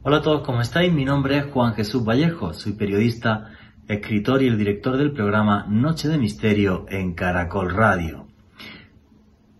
[0.00, 0.92] Hola a todos, ¿cómo estáis?
[0.92, 3.50] Mi nombre es Juan Jesús Vallejo, soy periodista,
[3.88, 8.28] escritor y el director del programa Noche de Misterio en Caracol Radio.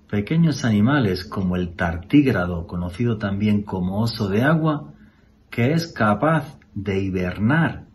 [0.09, 4.95] Pequeños animales como el tartígrado, conocido también como oso de agua,
[5.51, 7.87] que es capaz de hibernar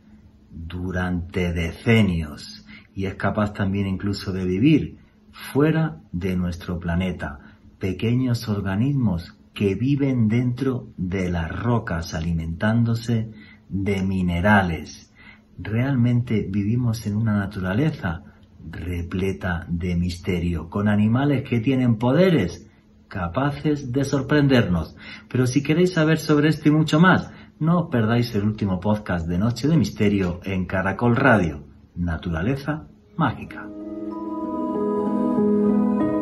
[0.52, 4.98] durante decenios y es capaz también incluso de vivir
[5.32, 7.39] fuera de nuestro planeta.
[7.80, 13.32] Pequeños organismos que viven dentro de las rocas alimentándose
[13.70, 15.11] de minerales.
[15.57, 18.24] Realmente vivimos en una naturaleza
[18.70, 22.68] repleta de misterio, con animales que tienen poderes
[23.08, 24.96] capaces de sorprendernos.
[25.30, 29.28] Pero si queréis saber sobre esto y mucho más, no os perdáis el último podcast
[29.28, 31.64] de Noche de Misterio en Caracol Radio,
[31.96, 33.67] Naturaleza Mágica.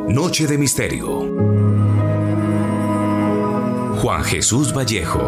[0.09, 1.90] Noche de Misterio
[4.01, 5.19] Juan Jesús Vallejo.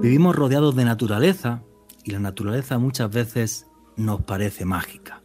[0.00, 1.62] Vivimos rodeados de naturaleza
[2.04, 3.66] y la naturaleza muchas veces
[3.98, 5.22] nos parece mágica,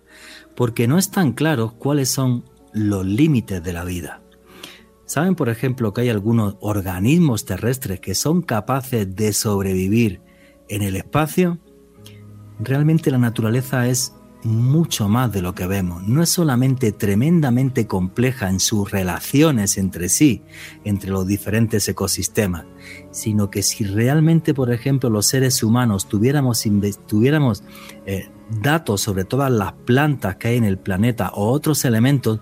[0.54, 4.22] porque no están claros cuáles son los límites de la vida.
[5.06, 10.20] ¿Saben, por ejemplo, que hay algunos organismos terrestres que son capaces de sobrevivir
[10.68, 11.58] en el espacio?
[12.60, 14.14] Realmente la naturaleza es
[14.48, 16.04] mucho más de lo que vemos.
[16.08, 20.42] No es solamente tremendamente compleja en sus relaciones entre sí,
[20.86, 22.66] entre los diferentes ecosistemas,
[23.12, 26.64] sino que si realmente, por ejemplo, los seres humanos tuviéramos,
[27.08, 27.64] tuviéramos
[28.06, 28.30] eh,
[28.62, 32.40] datos sobre todas las plantas que hay en el planeta o otros elementos,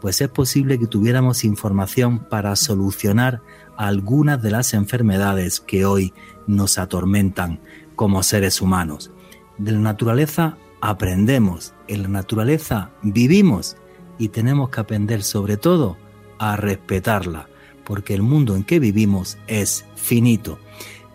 [0.00, 3.40] pues es posible que tuviéramos información para solucionar
[3.76, 6.12] algunas de las enfermedades que hoy
[6.46, 7.60] nos atormentan
[7.96, 9.10] como seres humanos.
[9.56, 13.76] De la naturaleza aprendemos, en la naturaleza vivimos
[14.18, 15.96] y tenemos que aprender sobre todo
[16.38, 17.48] a respetarla,
[17.84, 20.58] porque el mundo en que vivimos es finito.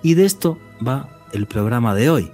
[0.01, 2.31] Y de esto va el programa de hoy,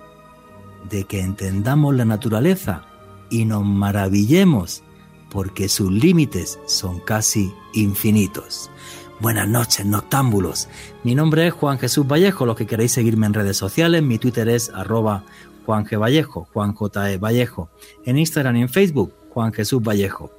[0.90, 2.86] de que entendamos la naturaleza
[3.30, 4.84] y nos maravillemos,
[5.30, 8.72] porque sus límites son casi infinitos.
[9.20, 10.70] Buenas noches, noctámbulos.
[11.04, 12.46] Mi nombre es Juan Jesús Vallejo.
[12.46, 15.26] Los que queréis seguirme en redes sociales, mi Twitter es arroba
[15.70, 16.00] Juan G.
[16.00, 17.12] Vallejo, Juan J.
[17.12, 17.18] E.
[17.20, 17.70] Vallejo.
[18.04, 20.32] En Instagram y en Facebook, Juan Jesús Vallejo.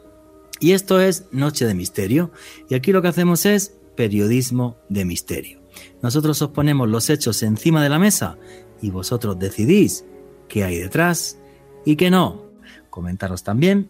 [0.58, 2.32] Y esto es Noche de Misterio.
[2.68, 5.60] Y aquí lo que hacemos es periodismo de misterio.
[6.02, 8.38] Nosotros os ponemos los hechos encima de la mesa
[8.82, 10.04] y vosotros decidís
[10.48, 11.38] qué hay detrás
[11.84, 12.46] y qué no.
[12.90, 13.88] Comentaros también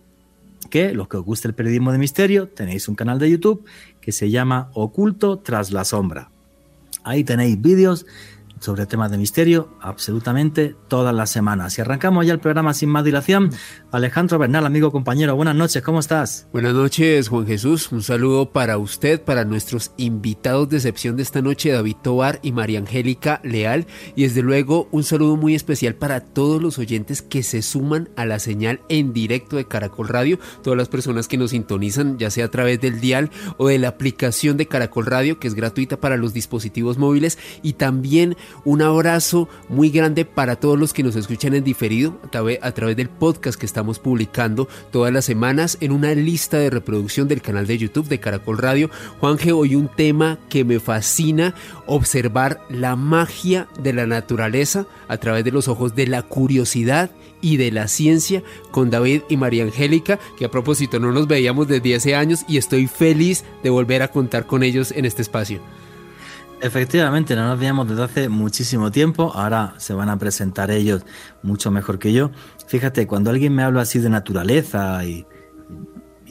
[0.69, 3.65] que los que os guste el periodismo de misterio tenéis un canal de YouTube
[4.03, 6.31] que se llama Oculto tras la sombra.
[7.03, 8.05] Ahí tenéis vídeos
[8.61, 11.77] sobre temas de misterio absolutamente todas las semanas.
[11.77, 13.51] Y arrancamos ya el programa sin más dilación.
[13.91, 16.47] Alejandro Bernal, amigo compañero, buenas noches, ¿cómo estás?
[16.53, 17.91] Buenas noches, Juan Jesús.
[17.91, 22.53] Un saludo para usted, para nuestros invitados de excepción de esta noche, David Tobar y
[22.53, 23.87] María Angélica Leal.
[24.15, 28.27] Y desde luego un saludo muy especial para todos los oyentes que se suman a
[28.27, 32.45] la señal en directo de Caracol Radio, todas las personas que nos sintonizan, ya sea
[32.45, 36.17] a través del dial o de la aplicación de Caracol Radio, que es gratuita para
[36.17, 41.55] los dispositivos móviles, y también un abrazo muy grande para todos los que nos escuchan
[41.55, 42.19] en diferido
[42.63, 47.29] a través del podcast que estamos publicando todas las semanas en una lista de reproducción
[47.29, 48.91] del canal de YouTube de Caracol Radio.
[49.21, 51.55] Juanje, hoy un tema que me fascina,
[51.87, 57.11] observar la magia de la naturaleza a través de los ojos de la curiosidad
[57.41, 61.69] y de la ciencia con David y María Angélica, que a propósito no nos veíamos
[61.69, 65.61] desde hace años y estoy feliz de volver a contar con ellos en este espacio.
[66.63, 71.03] Efectivamente, no nos veíamos desde hace muchísimo tiempo, ahora se van a presentar ellos
[71.43, 72.33] mucho mejor que yo.
[72.67, 75.27] Fíjate, cuando alguien me habla así de naturaleza y,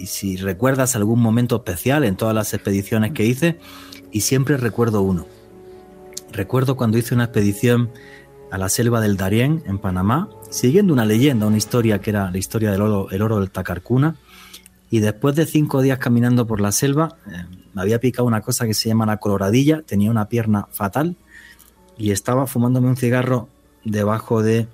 [0.05, 3.59] si recuerdas algún momento especial en todas las expediciones que hice,
[4.11, 5.25] y siempre recuerdo uno.
[6.31, 7.89] Recuerdo cuando hice una expedición
[8.51, 12.37] a la selva del Darién, en Panamá, siguiendo una leyenda, una historia que era la
[12.37, 14.15] historia del oro, el oro del Tacarcuna,
[14.91, 18.65] y después de cinco días caminando por la selva, eh, me había picado una cosa
[18.65, 21.15] que se llama la coloradilla, tenía una pierna fatal
[21.97, 23.49] y estaba fumándome un cigarro
[23.83, 24.67] debajo de,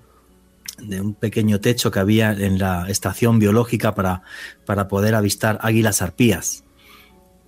[0.80, 4.24] un pequeño techo que había en la estación biológica para,
[4.66, 6.64] para poder avistar águilas arpías.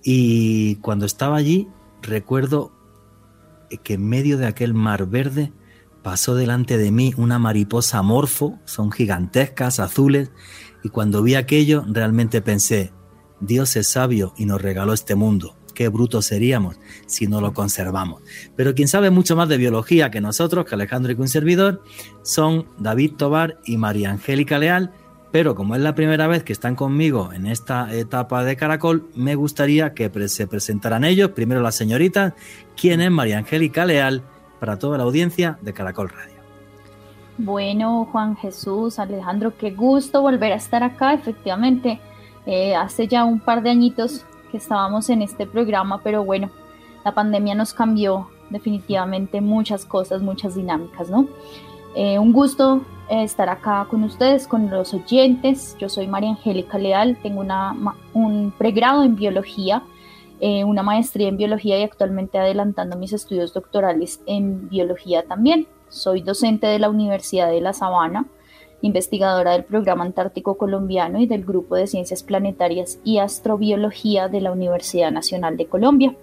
[0.02, 1.68] Y cuando estaba allí,
[2.02, 2.72] recuerdo
[3.82, 5.52] que en medio de aquel mar verde
[6.02, 10.30] pasó delante de mí una mariposa morfo, son gigantescas, azules,
[10.82, 12.92] y cuando vi aquello realmente pensé,
[13.40, 15.54] Dios es sabio y nos regaló este mundo.
[15.74, 16.76] Qué brutos seríamos
[17.06, 18.22] si no lo conservamos.
[18.56, 21.82] Pero quien sabe mucho más de biología que nosotros, que Alejandro y que un servidor,
[22.22, 24.92] son David Tobar y María Angélica Leal,
[25.30, 29.34] pero como es la primera vez que están conmigo en esta etapa de Caracol, me
[29.34, 32.34] gustaría que se presentaran ellos, primero la señorita,
[32.76, 34.22] quién es María Angélica Leal,
[34.58, 36.38] para toda la audiencia de Caracol Radio.
[37.36, 41.14] Bueno, Juan Jesús, Alejandro, qué gusto volver a estar acá.
[41.14, 42.00] Efectivamente,
[42.48, 46.50] eh, hace ya un par de añitos que estábamos en este programa, pero bueno,
[47.04, 51.28] la pandemia nos cambió definitivamente muchas cosas, muchas dinámicas, ¿no?
[51.94, 52.80] Eh, un gusto
[53.10, 55.76] eh, estar acá con ustedes, con los oyentes.
[55.78, 57.44] Yo soy María Angélica Leal, tengo
[58.14, 59.82] un pregrado en biología,
[60.40, 65.66] eh, una maestría en biología y actualmente adelantando mis estudios doctorales en biología también.
[65.90, 68.24] Soy docente de la Universidad de La Sabana,
[68.82, 74.52] investigadora del Programa Antártico Colombiano y del Grupo de Ciencias Planetarias y Astrobiología de la
[74.52, 76.14] Universidad Nacional de Colombia.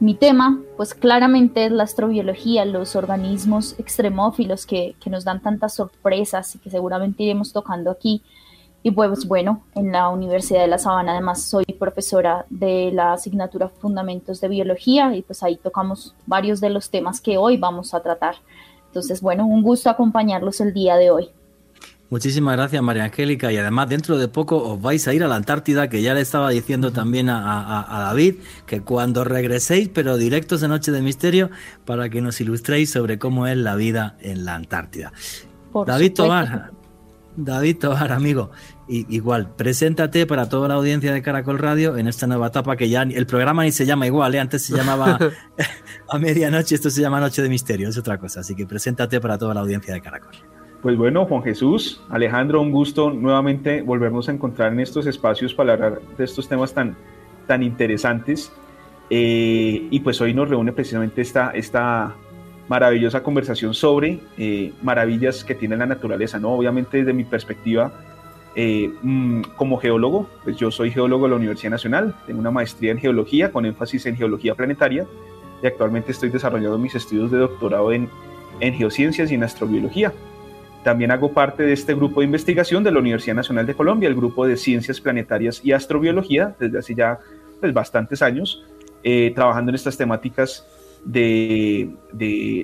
[0.00, 6.54] Mi tema, pues claramente es la astrobiología, los organismos extremófilos que, nos dan tantas sorpresas
[6.54, 8.22] y que seguramente iremos tocando aquí.
[8.84, 13.70] Y pues bueno, en la Universidad de La Sabana además soy profesora de la asignatura
[13.70, 18.00] Fundamentos de Biología y pues ahí tocamos varios de los temas que hoy vamos a
[18.00, 18.36] tratar.
[18.86, 21.30] Entonces, bueno, un gusto acompañarlos el día de hoy.
[22.10, 23.52] Muchísimas gracias, María Angélica.
[23.52, 26.22] Y además, dentro de poco os vais a ir a la Antártida, que ya le
[26.22, 31.50] estaba diciendo también a, David, que cuando regreséis, pero directos de Noche de Misterio,
[31.84, 35.12] para que nos ilustréis sobre cómo es la vida en la Antártida.
[35.86, 36.70] David Tobar,
[37.36, 38.50] David Tobar, amigo,
[38.88, 43.02] igual, preséntate para toda la audiencia de Caracol Radio en esta nueva etapa que ya
[43.02, 44.40] el programa ni se llama igual, ¿eh?
[44.40, 45.18] antes se llamaba
[46.08, 48.40] a medianoche, esto se llama Noche de Misterio, es otra cosa.
[48.40, 50.57] Así que preséntate para toda la audiencia de Caracol.
[50.82, 55.72] Pues bueno, Juan Jesús, Alejandro, un gusto nuevamente volvernos a encontrar en estos espacios para
[55.72, 56.96] hablar de estos temas tan,
[57.48, 58.52] tan interesantes.
[59.10, 62.14] Eh, y pues hoy nos reúne precisamente esta, esta
[62.68, 66.52] maravillosa conversación sobre eh, maravillas que tiene la naturaleza, ¿no?
[66.52, 67.92] Obviamente desde mi perspectiva
[68.54, 72.92] eh, mm, como geólogo, pues yo soy geólogo de la Universidad Nacional, tengo una maestría
[72.92, 75.06] en geología con énfasis en geología planetaria
[75.60, 78.08] y actualmente estoy desarrollando mis estudios de doctorado en,
[78.60, 80.12] en geociencias y en astrobiología.
[80.84, 84.14] También hago parte de este grupo de investigación de la Universidad Nacional de Colombia, el
[84.14, 87.18] grupo de Ciencias Planetarias y Astrobiología, desde hace ya
[87.60, 88.64] pues, bastantes años,
[89.02, 90.66] eh, trabajando en estas temáticas
[91.04, 91.90] de,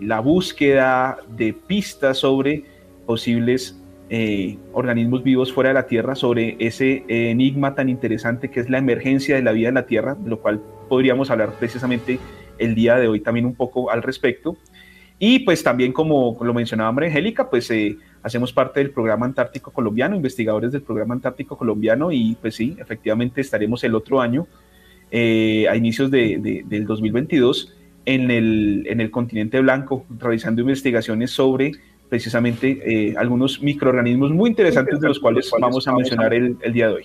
[0.02, 2.64] la búsqueda de pistas sobre
[3.06, 3.80] posibles
[4.10, 8.78] eh, organismos vivos fuera de la Tierra, sobre ese enigma tan interesante que es la
[8.78, 12.18] emergencia de la vida en la Tierra, de lo cual podríamos hablar precisamente
[12.58, 14.56] el día de hoy también un poco al respecto.
[15.18, 19.70] Y pues también, como lo mencionaba María Angélica, pues eh, hacemos parte del programa Antártico
[19.70, 24.46] Colombiano, investigadores del programa Antártico Colombiano, y pues sí, efectivamente estaremos el otro año,
[25.10, 27.72] eh, a inicios de, del 2022,
[28.06, 31.72] en el, en el continente blanco, realizando investigaciones sobre
[32.08, 36.94] precisamente eh, algunos microorganismos muy interesantes de los cuales vamos a mencionar el día de
[36.94, 37.04] hoy.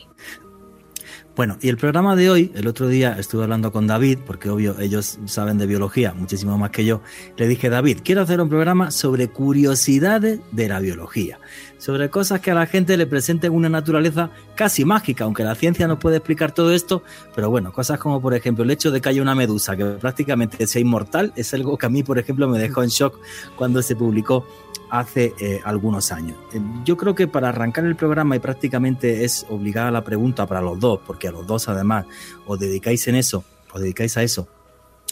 [1.39, 4.77] Bueno, y el programa de hoy, el otro día estuve hablando con David, porque obvio
[4.81, 7.00] ellos saben de biología muchísimo más que yo.
[7.38, 11.39] Le dije, David, quiero hacer un programa sobre curiosidades de la biología,
[11.77, 15.88] sobre cosas que a la gente le presenten una naturaleza casi mágica, aunque la ciencia
[15.88, 17.03] no puede explicar todo esto,
[17.33, 20.68] pero bueno, cosas como por ejemplo el hecho de que haya una medusa que prácticamente
[20.68, 23.18] sea inmortal, es algo que a mí, por ejemplo, me dejó en shock
[23.56, 24.45] cuando se publicó
[24.89, 26.38] hace eh, algunos años.
[26.53, 30.62] Eh, yo creo que para arrancar el programa y prácticamente es obligada la pregunta para
[30.62, 32.06] los dos, porque a los dos además
[32.45, 33.44] os dedicáis en eso,
[33.74, 34.47] os dedicáis a eso,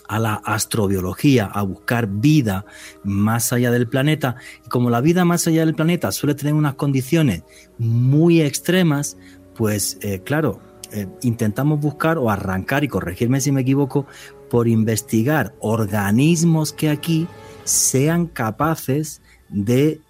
[0.07, 2.65] a la astrobiología, a buscar vida
[3.03, 4.35] más allá del planeta.
[4.65, 7.43] Y como la vida más allá del planeta suele tener unas condiciones
[7.77, 9.17] muy extremas,
[9.55, 10.61] pues eh, claro,
[11.21, 14.07] intentamos buscar o arrancar, y corregirme si me equivoco,
[14.49, 17.27] por investigar organismos que aquí
[17.65, 20.01] sean capaces de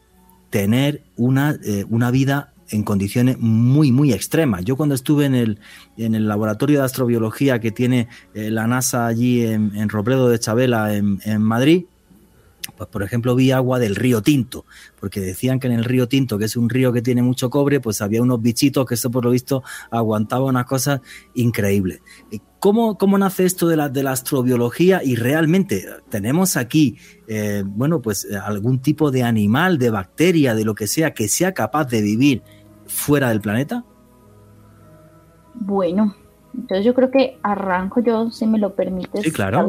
[0.50, 4.66] tener una, eh, una vida en condiciones muy, muy extremas.
[4.66, 5.60] Yo cuando estuve en el,
[5.98, 10.40] en el laboratorio de astrobiología que tiene eh, la NASA allí en, en, Robledo de
[10.40, 11.86] Chabela, en, en Madrid,
[12.78, 14.66] pues por ejemplo vi agua del río Tinto,
[15.00, 17.80] porque decían que en el río Tinto, que es un río que tiene mucho cobre,
[17.80, 21.02] pues había unos bichitos que eso por lo visto aguantaba unas cosas
[21.34, 22.02] increíbles.
[22.60, 25.04] ¿Cómo, cómo nace esto de la, de la astrobiología?
[25.04, 30.74] Y realmente tenemos aquí, eh, bueno, pues algún tipo de animal, de bacteria, de lo
[30.74, 32.42] que sea, que sea capaz de vivir
[32.88, 33.84] fuera del planeta?
[35.54, 36.16] Bueno,
[36.54, 39.24] entonces yo creo que arranco yo, si me lo permites.
[39.24, 39.68] Sí, claro.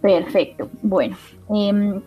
[0.00, 0.70] Perfecto.
[0.82, 1.16] Bueno,
[1.54, 2.00] eh,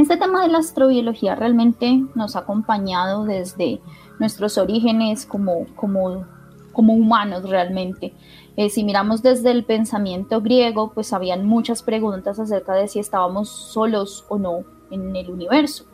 [0.00, 3.80] este tema de la astrobiología realmente nos ha acompañado desde
[4.18, 6.26] nuestros orígenes como, como,
[6.72, 8.14] como humanos realmente.
[8.56, 13.48] Eh, si miramos desde el pensamiento griego, pues habían muchas preguntas acerca de si estábamos
[13.48, 15.84] solos o no en el universo.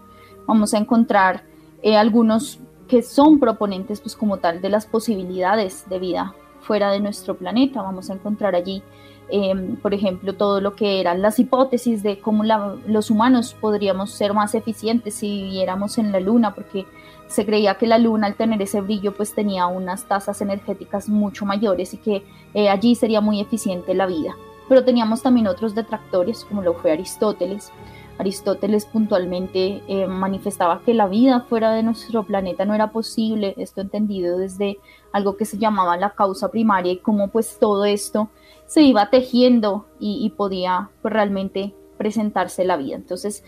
[0.47, 1.45] Vamos a encontrar
[1.83, 7.01] eh, algunos que son proponentes pues como tal de las posibilidades de vida fuera de
[7.01, 7.83] nuestro planeta.
[7.83, 8.83] Vamos a encontrar allí,
[9.29, 12.45] em, por ejemplo, todo lo que eran las hipótesis de cómo
[12.87, 16.87] los humanos podríamos ser más eficientes si viviéramos en la Luna, porque
[17.27, 21.47] se creía que la Luna al tener ese brillo pues tenía unas tasas energéticas mucho
[21.47, 24.35] mayores y que eh, allí sería muy eficiente la vida.
[24.69, 27.71] Pero teníamos también otros detractores, como lo fue Aristóteles,
[28.19, 33.81] Aristóteles puntualmente eh, manifestaba que la vida fuera de nuestro planeta no era posible, esto
[33.81, 34.79] entendido desde
[35.13, 38.29] algo que se llamaba la causa primaria y cómo pues todo esto
[38.75, 42.97] se iba tejiendo y, podía pues, realmente presentarse la vida.
[42.97, 43.45] Entonces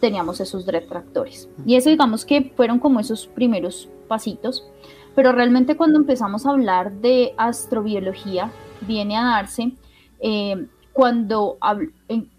[0.00, 1.50] teníamos esos detractores.
[1.66, 4.66] Y eso digamos que fueron como esos primeros pasitos,
[5.14, 9.72] pero realmente cuando empezamos a hablar de astrobiología viene a darse
[10.18, 11.58] eh, cuando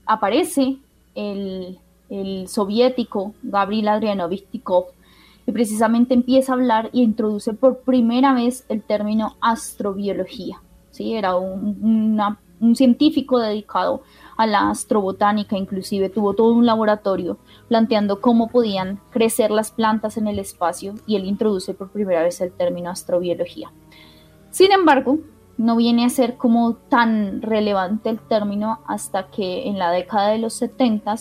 [0.07, 0.77] aparece
[1.13, 1.77] el,
[2.47, 4.85] soviético Gabriel Adrianovich Tikov,
[5.45, 10.59] y precisamente empieza a hablar y introduce por primera vez el término astrobiología.
[10.91, 11.15] ¿Sí?
[11.15, 12.19] Era un,
[12.75, 14.03] científico dedicado
[14.37, 20.27] a la astrobotánica, inclusive tuvo todo un laboratorio planteando cómo podían crecer las plantas en
[20.27, 23.71] el espacio y él introduce por primera vez el término astrobiología.
[24.51, 25.17] Sin embargo,
[25.57, 30.37] no viene a ser como tan relevante el término hasta que en la década de
[30.37, 31.15] los 70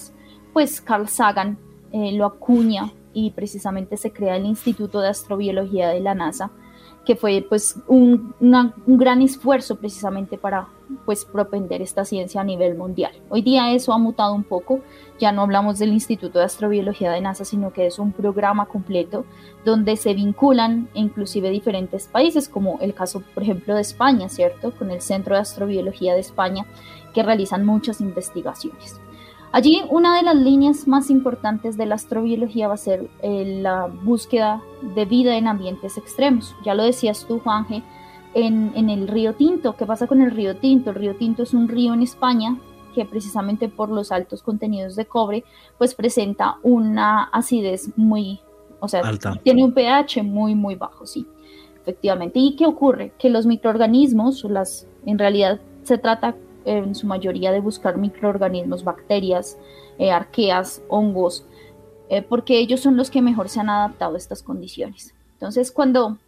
[0.52, 1.58] pues Carl Sagan
[1.92, 6.50] eh, lo acuña y precisamente se crea el Instituto de Astrobiología de la NASA
[7.10, 8.36] que fue pues un,
[8.86, 10.68] gran esfuerzo precisamente para
[11.04, 13.10] pues propender esta ciencia a nivel mundial.
[13.30, 14.78] Hoy día eso ha mutado un poco,
[15.18, 19.24] ya no hablamos del Instituto de Astrobiología de NASA, sino que es un programa completo
[19.64, 24.70] donde se vinculan inclusive diferentes países, como el caso por ejemplo de España, ¿cierto?
[24.70, 26.64] Con el Centro de Astrobiología de España,
[27.12, 29.00] que realizan muchas investigaciones.
[29.52, 33.86] Allí una de las líneas más importantes de la astrobiología va a ser eh, la
[33.86, 34.62] búsqueda
[34.94, 36.54] de vida en ambientes extremos.
[36.64, 37.82] Ya lo decías tú, Juanje,
[38.34, 39.74] en, en, el río Tinto.
[39.76, 40.90] ¿Qué pasa con el río Tinto?
[40.90, 42.56] El río Tinto es un río en España
[42.94, 45.44] que precisamente por los altos contenidos de cobre,
[45.78, 48.40] pues presenta una acidez muy,
[48.80, 49.02] o sea,
[49.42, 51.26] tiene un pH muy, muy bajo, sí,
[51.80, 52.38] efectivamente.
[52.38, 53.12] ¿Y qué ocurre?
[53.18, 59.58] Que los microorganismos, las, en realidad se trata en su mayoría de buscar microorganismos, bacterias,
[59.98, 61.44] eh, arqueas, hongos,
[62.08, 65.14] eh, porque ellos son los que mejor se han adaptado a estas condiciones.
[65.34, 66.18] Entonces, cuando,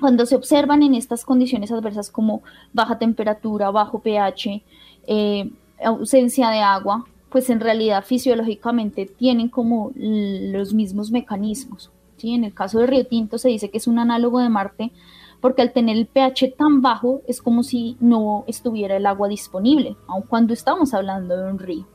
[0.00, 4.62] cuando se observan en estas condiciones adversas como baja temperatura, bajo pH,
[5.06, 5.50] eh,
[5.84, 11.90] ausencia de agua, pues en realidad fisiológicamente tienen como los mismos mecanismos.
[12.16, 12.34] ¿sí?
[12.34, 14.90] En el caso del río Tinto se dice que es un análogo de Marte
[15.40, 19.96] porque al tener el pH tan bajo es como si no estuviera el agua disponible,
[20.06, 21.86] aun cuando estamos hablando de un río.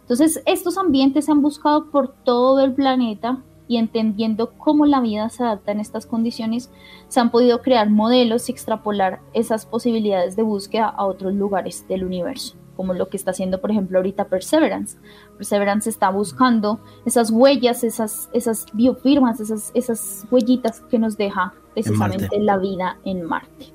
[0.00, 5.28] Entonces, estos ambientes se han buscado por todo el planeta y entendiendo cómo la vida
[5.30, 6.70] se adapta en estas condiciones,
[7.08, 12.04] se han podido crear modelos y extrapolar esas posibilidades de búsqueda a otros lugares del
[12.04, 14.98] universo como lo que está haciendo, por ejemplo, ahorita Perseverance.
[15.36, 22.38] Perseverance está buscando esas huellas, esas, esas biofirmas, esas, esas huellitas que nos deja precisamente
[22.40, 23.66] la vida en Marte.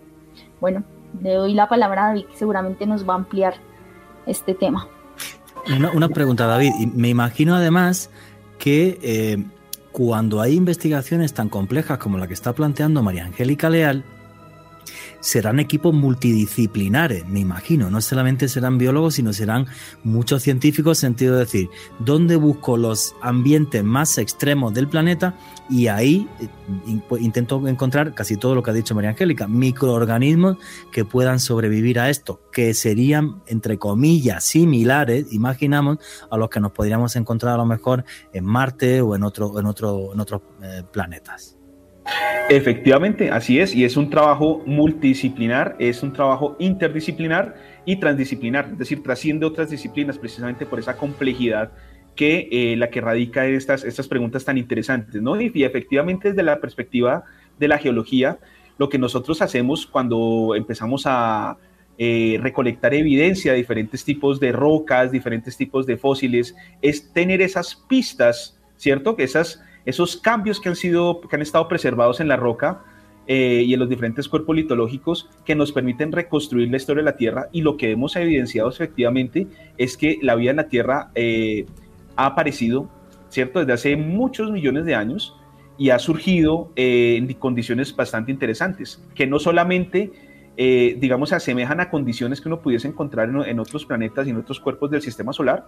[0.59, 0.83] Bueno,
[1.21, 3.55] le doy la palabra a David, que seguramente nos va a ampliar
[4.25, 4.87] este tema.
[5.93, 6.71] Una, pregunta, David.
[6.93, 8.09] Me imagino además
[8.57, 9.43] que eh,
[9.91, 14.03] cuando hay investigaciones tan complejas como la que está planteando María Angélica Leal,
[15.19, 17.89] serán equipos multidisciplinares, me imagino.
[17.89, 19.67] No solamente serán biólogos, sino serán
[20.03, 21.69] muchos científicos, en sentido de decir,
[21.99, 25.35] ¿dónde busco los ambientes más extremos del planeta?
[25.69, 26.47] Y ahí eh,
[27.09, 30.57] pues, intento encontrar casi todo lo que ha dicho María Angélica, microorganismos
[30.91, 35.97] que puedan sobrevivir a esto, que serían, entre comillas, similares, imaginamos,
[36.29, 39.65] a los que nos podríamos encontrar a lo mejor en Marte o en, otro, en,
[39.65, 41.56] otro, en otros eh, planetas.
[42.49, 48.77] Efectivamente, así es, y es un trabajo multidisciplinar, es un trabajo interdisciplinar y transdisciplinar, es
[48.77, 51.71] decir, trasciende otras disciplinas precisamente por esa complejidad
[52.15, 55.39] que eh, la que radica en estas, estas preguntas tan interesantes, ¿no?
[55.39, 57.25] Y, efectivamente desde la perspectiva
[57.59, 58.39] de la geología,
[58.77, 61.57] lo que nosotros hacemos cuando empezamos a
[61.97, 67.75] eh, recolectar evidencia de diferentes tipos de rocas, diferentes tipos de fósiles, es tener esas
[67.75, 69.15] pistas, ¿cierto?
[69.15, 72.83] Que esas esos cambios que han, sido, que han estado preservados en la roca
[73.25, 77.15] eh, y en los diferentes cuerpos litológicos que nos permiten reconstruir la historia de la
[77.15, 81.65] Tierra y lo que hemos evidenciado efectivamente es que la vida en la Tierra eh,
[82.17, 82.89] ha aparecido,
[83.29, 83.59] ¿cierto?
[83.59, 85.33] Desde hace muchos millones de años
[85.77, 90.11] y ha surgido eh, en condiciones bastante interesantes, que no solamente,
[90.57, 94.59] digamos, se asemejan a condiciones que uno pudiese encontrar en, otros planetas y en otros
[94.59, 95.65] cuerpos del sistema solar,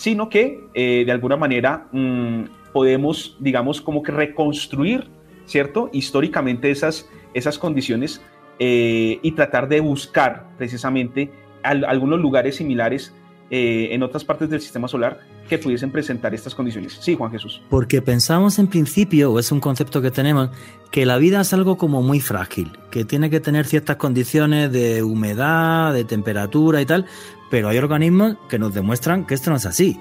[0.00, 5.08] sino que de alguna manera mm, podemos, digamos, como que reconstruir,
[5.44, 5.90] ¿cierto?
[5.92, 8.22] Históricamente esas, esas condiciones
[8.58, 11.30] eh, y tratar de buscar precisamente
[11.62, 13.14] algunos lugares similares
[13.50, 16.96] eh, en otras partes del sistema solar que pudiesen presentar estas condiciones.
[17.00, 17.60] Sí, Juan Jesús.
[17.68, 20.50] Porque pensamos en principio, o es un concepto que tenemos,
[20.90, 25.02] que la vida es algo como muy frágil, que tiene que tener ciertas condiciones de
[25.02, 27.06] humedad, de temperatura y tal,
[27.50, 30.00] pero hay organismos que nos demuestran que esto no es así.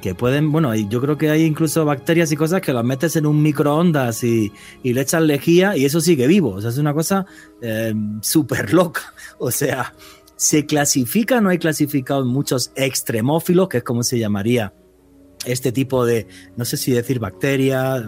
[0.00, 3.26] Que pueden, bueno, yo creo que hay incluso bacterias y cosas que las metes en
[3.26, 4.50] un microondas y,
[4.82, 6.52] le echas lejía y eso sigue vivo.
[6.52, 7.26] O sea, es una cosa
[7.60, 9.12] eh, súper loca.
[9.38, 9.94] O sea,
[10.36, 14.72] se clasifica, no hay clasificados muchos extremófilos, que es como se llamaría
[15.44, 18.02] este tipo de, no sé si decir bacteria,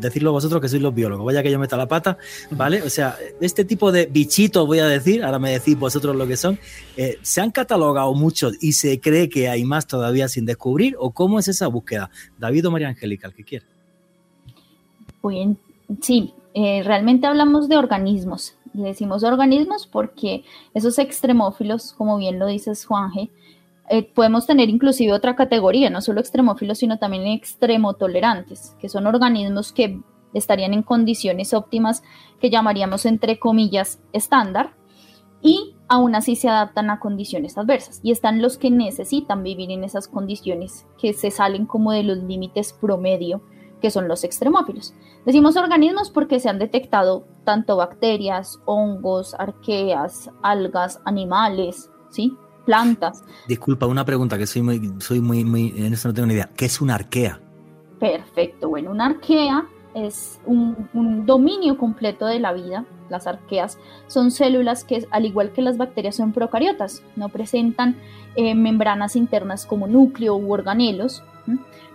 [0.00, 2.18] decirlo vosotros que sois los biólogos, vaya que yo meta la pata,
[2.50, 2.82] ¿vale?
[2.82, 6.36] O sea, este tipo de bichitos, voy a decir, ahora me decís vosotros lo que
[6.36, 6.58] son,
[6.96, 10.94] eh, ¿se han catalogado muchos y se cree que hay más todavía sin descubrir?
[10.98, 12.10] ¿O cómo es esa búsqueda?
[12.38, 13.66] David o María Angélica, el que quiera.
[15.22, 15.58] Bien,
[16.00, 20.44] sí, eh, realmente hablamos de organismos, y decimos organismos porque
[20.74, 23.30] esos extremófilos, como bien lo dices Juanje,
[23.90, 29.72] eh, podemos tener inclusive otra categoría, no solo extremófilos, sino también extremotolerantes, que son organismos
[29.72, 30.00] que
[30.34, 32.02] estarían en condiciones óptimas
[32.40, 34.74] que llamaríamos entre comillas estándar
[35.40, 38.00] y aún así se adaptan a condiciones adversas.
[38.02, 42.18] Y están los que necesitan vivir en esas condiciones que se salen como de los
[42.18, 43.42] límites promedio
[43.80, 44.92] que son los extremófilos.
[45.24, 52.36] Decimos organismos porque se han detectado tanto bacterias, hongos, arqueas, algas, animales, ¿sí?
[52.68, 53.24] Plantas.
[53.46, 56.50] Disculpa, una pregunta que soy muy, soy muy, muy, en eso no tengo ni idea.
[56.54, 57.40] ¿Qué es una arquea?
[57.98, 62.84] Perfecto, bueno, una arquea es un, dominio completo de la vida.
[63.08, 67.96] Las arqueas son células que, al igual que las bacterias, son procariotas, no presentan
[68.36, 71.22] eh, membranas internas como núcleo u organelos,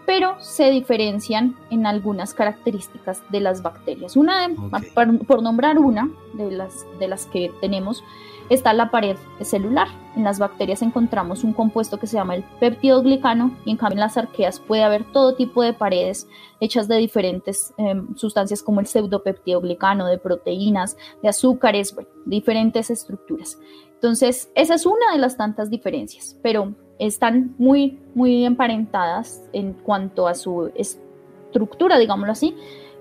[0.08, 4.18] pero se diferencian en algunas características de las bacterias.
[4.18, 4.50] Una,
[4.96, 8.04] por, nombrar una de las, de las que tenemos,
[8.50, 9.88] está la pared celular.
[10.16, 14.02] En las bacterias encontramos un compuesto que se llama el peptidoglicano y en cambio en
[14.02, 16.28] las arqueas puede haber todo tipo de paredes
[16.60, 23.58] hechas de diferentes em, sustancias como el pseudopeptidoglicano, de proteínas, de azúcares, diferentes estructuras.
[23.94, 30.28] Entonces, esa es una de las tantas diferencias, pero están muy, muy emparentadas en cuanto
[30.28, 32.56] a su estructura, digámoslo así,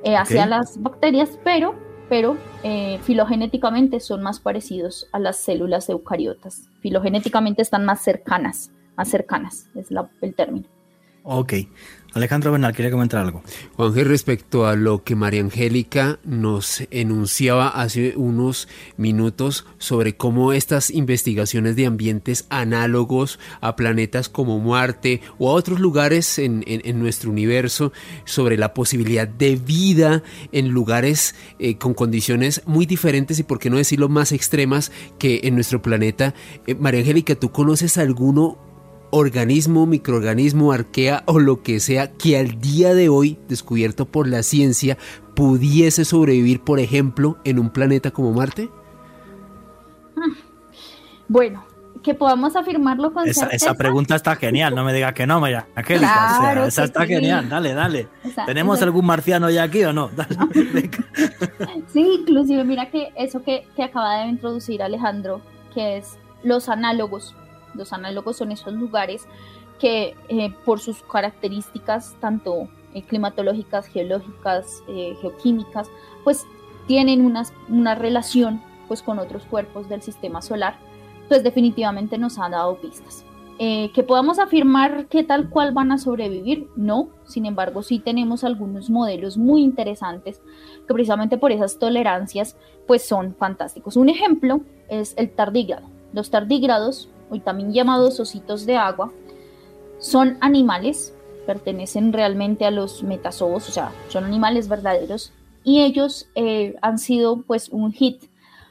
[0.05, 1.75] eh, hacia las bacterias, pero,
[2.13, 6.69] pero eh, filogenéticamente son más parecidos a las células eucariotas.
[6.83, 9.87] Filogenéticamente están más cercanas, más cercanas, es
[10.21, 10.67] el término.
[11.23, 11.55] Ok.
[12.15, 13.43] Alejandro Bernal, quería comentar algo.
[13.77, 20.91] Juanje, respecto a lo que María Angélica nos enunciaba hace unos minutos sobre cómo estas
[20.91, 26.63] investigaciones de ambientes análogos a planetas como Marte o a otros lugares en,
[26.99, 27.93] nuestro universo,
[28.25, 30.23] sobre la posibilidad de vida
[30.53, 35.41] en lugares eh, con condiciones muy diferentes y por qué no decirlo más extremas que
[35.45, 36.35] en nuestro planeta.
[36.67, 38.72] Eh, María Angélica, ¿tú conoces alguno
[39.13, 44.43] organismo, microorganismo, arquea o lo que sea que al día de hoy, descubierto por la
[44.43, 44.97] ciencia,
[45.35, 48.71] pudiese sobrevivir, por ejemplo, en un planeta como Marte?
[51.29, 51.65] Bueno,
[52.03, 55.67] que podamos afirmarlo con esa, esa pregunta está genial, no me digas que no, Maya.
[55.77, 58.09] esa está genial, dale, dale.
[58.47, 60.11] ¿Tenemos algún marciano ya aquí o no?
[61.93, 65.43] sí, inclusive mira que eso que, que acaba de introducir Alejandro,
[65.75, 67.35] que es los análogos.
[67.75, 69.27] Los análogos son esos lugares
[69.83, 75.91] que eh, por sus características tanto eh, climatológicas, geológicas, eh, geoquímicas,
[76.23, 76.47] pues
[76.87, 80.77] tienen una, una relación pues con otros cuerpos del sistema solar,
[81.29, 83.25] pues definitivamente nos han dado pistas.
[83.59, 88.91] que podamos afirmar que tal cual van a sobrevivir, no, sin embargo sí tenemos algunos
[88.91, 90.43] modelos muy interesantes
[90.87, 92.57] que precisamente por esas tolerancias
[92.87, 93.97] pues son fantásticos.
[93.97, 95.89] Un ejemplo es el tardígrado.
[96.13, 97.09] Los tardígrados
[97.41, 99.13] también llamados ositos de agua,
[99.99, 101.15] son animales,
[101.47, 105.33] pertenecen realmente a los metazoos, o sea, son animales verdaderos,
[105.65, 108.25] y ellos eh, han sido pues un hit,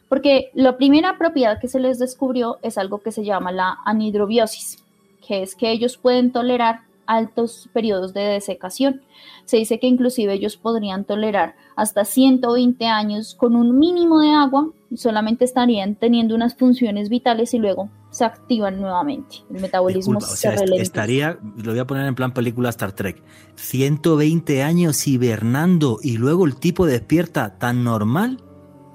[0.10, 4.84] porque la primera propiedad que se les descubrió es algo que se llama la anhidrobiosis,
[5.26, 9.02] que es que ellos pueden tolerar altos periodos de desecación.
[9.46, 14.70] Se dice que inclusive ellos podrían tolerar hasta 120 años con un mínimo de agua
[14.90, 19.38] y solamente estarían teniendo unas funciones vitales y luego se activan nuevamente.
[19.50, 23.24] El metabolismo se Estaría, lo voy a poner en plan película Star Trek,
[23.56, 28.44] 120 años hibernando y luego el tipo despierta tan normal.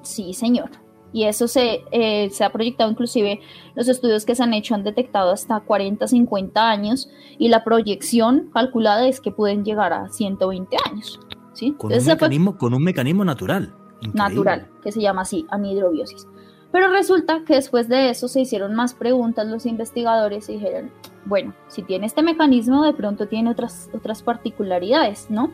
[0.02, 0.70] Sí, señor.
[1.12, 3.40] Y eso se, eh, se ha proyectado inclusive,
[3.74, 8.50] los estudios que se han hecho han detectado hasta 40, 50 años y la proyección
[8.52, 11.18] calculada es que pueden llegar a 120 años.
[11.54, 11.74] ¿sí?
[11.78, 13.74] Con, un mecanismo, con un mecanismo natural.
[14.12, 16.26] Natural, que se llama así, anhidrobiosis.
[16.72, 20.90] Pero resulta que después de eso se hicieron más preguntas los investigadores y dijeron,
[21.24, 25.50] bueno, si tiene este mecanismo, de pronto tiene otras, otras particularidades, ¿no?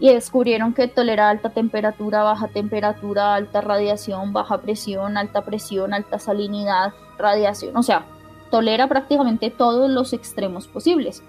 [0.00, 6.18] Y descubrieron que tolera alta temperatura, baja temperatura, alta radiación, baja presión, alta presión, alta
[6.18, 8.04] salinidad, radiación, o sea,
[8.50, 11.22] tolera prácticamente todos los extremos posibles.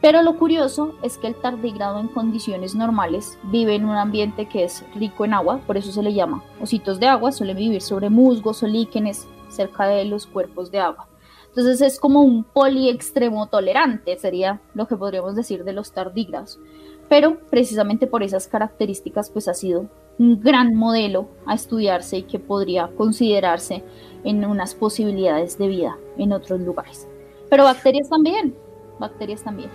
[0.00, 4.62] Pero lo curioso es que el tardígrado en condiciones normales vive en un ambiente que
[4.62, 8.08] es rico en agua, por eso se le llama ositos de agua, suelen vivir sobre
[8.08, 11.08] musgos o líquenes cerca de los cuerpos de agua.
[11.48, 16.60] Entonces es como un poliextremo tolerante, sería lo que podríamos decir de los tardígrados.
[17.08, 19.86] Pero precisamente por esas características pues ha sido
[20.18, 23.82] un gran modelo a estudiarse y que podría considerarse
[24.22, 27.08] en unas posibilidades de vida en otros lugares.
[27.50, 28.54] Pero bacterias también,
[29.00, 29.70] bacterias también.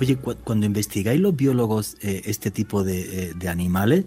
[0.00, 4.04] Oye, cuando investigáis los biólogos eh, este tipo de, eh, animales,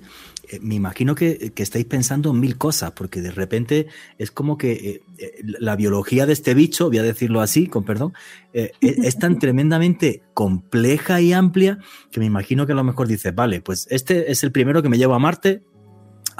[0.49, 5.01] eh, me imagino que, estáis pensando en mil cosas, porque de repente es como que
[5.43, 8.13] la biología de este bicho, voy a decirlo así, con perdón,
[8.53, 11.77] e, es, tan tremendamente compleja y amplia
[12.09, 14.89] que me imagino que a lo mejor dices, vale, pues este es el primero que
[14.89, 15.61] me lleva a Marte,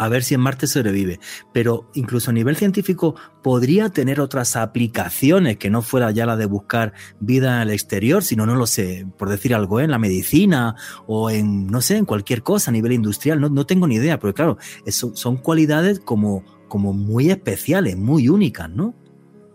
[0.02, 1.20] a ver si en Marte sobrevive.
[1.54, 6.48] Pero incluso a nivel científico podría tener otras aplicaciones que no fuera ya la de
[6.48, 10.76] buscar vida en el exterior, sino no lo sé, por decir algo, en la medicina
[11.06, 13.40] o en, no sé, en cualquier cosa a nivel industrial.
[13.40, 18.28] No, no tengo ni idea, pero claro, eso, son cualidades como, como muy especiales, muy
[18.28, 18.96] únicas, ¿no?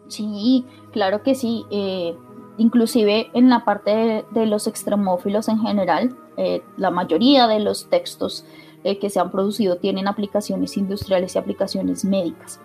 [0.06, 1.64] Sí, claro que sí.
[1.72, 2.14] Eh,
[2.56, 8.44] inclusive en la parte de, los extremófilos en general, eh, la mayoría de los textos
[8.86, 12.60] eh, que se han producido tienen aplicaciones industriales y aplicaciones médicas.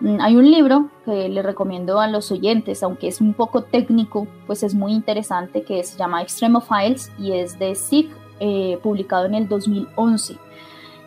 [0.00, 4.26] Mm, hay un libro que le recomiendo a los oyentes, aunque es un poco técnico,
[4.46, 8.10] pues es muy interesante, que se llama Extremophiles y es de SIG,
[8.40, 10.38] eh, publicado en el 2011.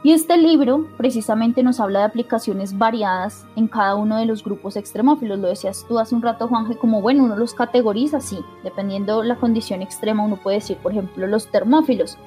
[0.04, 4.76] Y este libro precisamente nos habla de aplicaciones variadas en cada uno de los grupos
[4.76, 5.40] extremófilos.
[5.40, 9.38] Lo decías tú hace un rato, Juanje, como bueno, uno los categoriza así, dependiendo la
[9.38, 12.20] condición extrema, uno puede decir, por ejemplo, los termófilos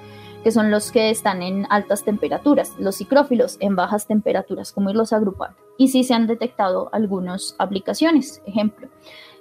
[0.43, 5.13] que son los que están en altas temperaturas, los cicrófilos en bajas temperaturas, como irlos
[5.13, 5.57] agrupando.
[5.79, 8.89] Y sí se han detectado algunas aplicaciones, ejemplo.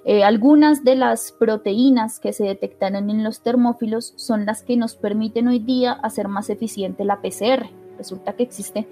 [0.04, 4.96] Eh, algunas de las proteínas que se detectaron en los termófilos son las que nos
[4.96, 7.68] permiten hoy día hacer más eficiente la PCR.
[7.98, 8.88] Resulta que existe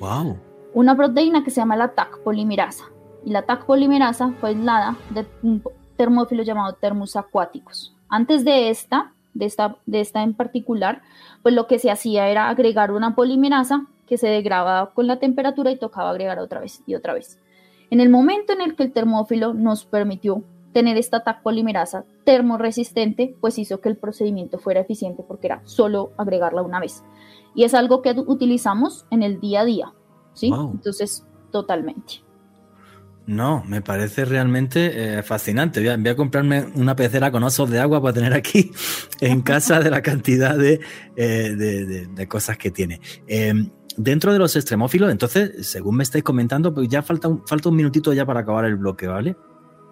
[0.73, 2.85] una proteína que se llama la TAC polimerasa.
[3.25, 5.62] Y la TAC polimerasa fue aislada de un
[5.96, 7.94] termófilo llamado Thermus aquaticus.
[8.09, 11.03] Antes de esta, de esta, de esta en particular,
[11.42, 15.70] pues lo que se hacía era agregar una polimerasa que se degradaba con la temperatura
[15.70, 17.38] y tocaba agregar otra vez y otra vez.
[17.90, 23.35] En el momento en el que el termófilo nos permitió tener esta TAC polimerasa termoresistente,
[23.40, 27.03] pues hizo que el procedimiento fuera eficiente porque era solo agregarla una vez.
[27.55, 29.92] Y es algo que utilizamos en el día a día,
[30.35, 30.53] ¿sí?
[30.55, 32.22] Entonces, totalmente.
[33.26, 35.80] No, me parece realmente eh, fascinante.
[35.96, 38.72] Voy a, comprarme una pecera con osos de agua para tener aquí
[39.20, 40.80] en casa de la cantidad de,
[41.16, 43.00] eh, cosas que tiene.
[43.26, 47.68] Em, dentro de los extremófilos, entonces, según me estáis comentando, pues ya falta un, falta
[47.68, 49.37] un minutito ya para acabar el bloque, ¿vale?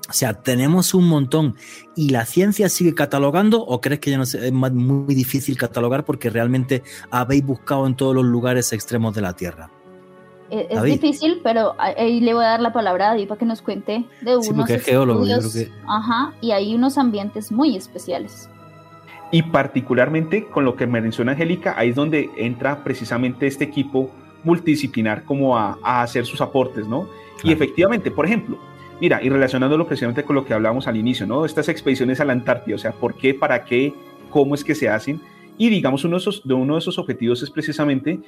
[0.08, 1.54] O sea, tenemos un montón
[1.94, 6.30] y la ciencia sigue catalogando o crees que ya no es muy difícil catalogar porque
[6.30, 9.70] realmente habéis buscado en todos los lugares extremos de la Tierra?
[10.50, 13.44] Eh, es difícil, pero ahí le voy a dar la palabra a David para que
[13.44, 18.48] nos cuente de unos estudios, Ajá, y hay unos ambientes muy especiales.
[19.30, 24.10] Y particularmente con lo que me menciona Angélica, ahí es donde entra precisamente este equipo
[24.42, 27.08] multidisciplinar como a, hacer sus aportes, ¿no?
[27.44, 28.58] Y efectivamente, por ejemplo,
[29.00, 31.44] mira, y relacionándolo precisamente con lo que hablábamos al inicio, ¿no?
[31.44, 33.92] Estas expediciones a la Antártida, o sea, ¿por qué, para qué,
[34.30, 35.20] cómo es que se hacen?
[35.58, 38.20] Y digamos, uno de esos, de uno de esos objetivos es precisamente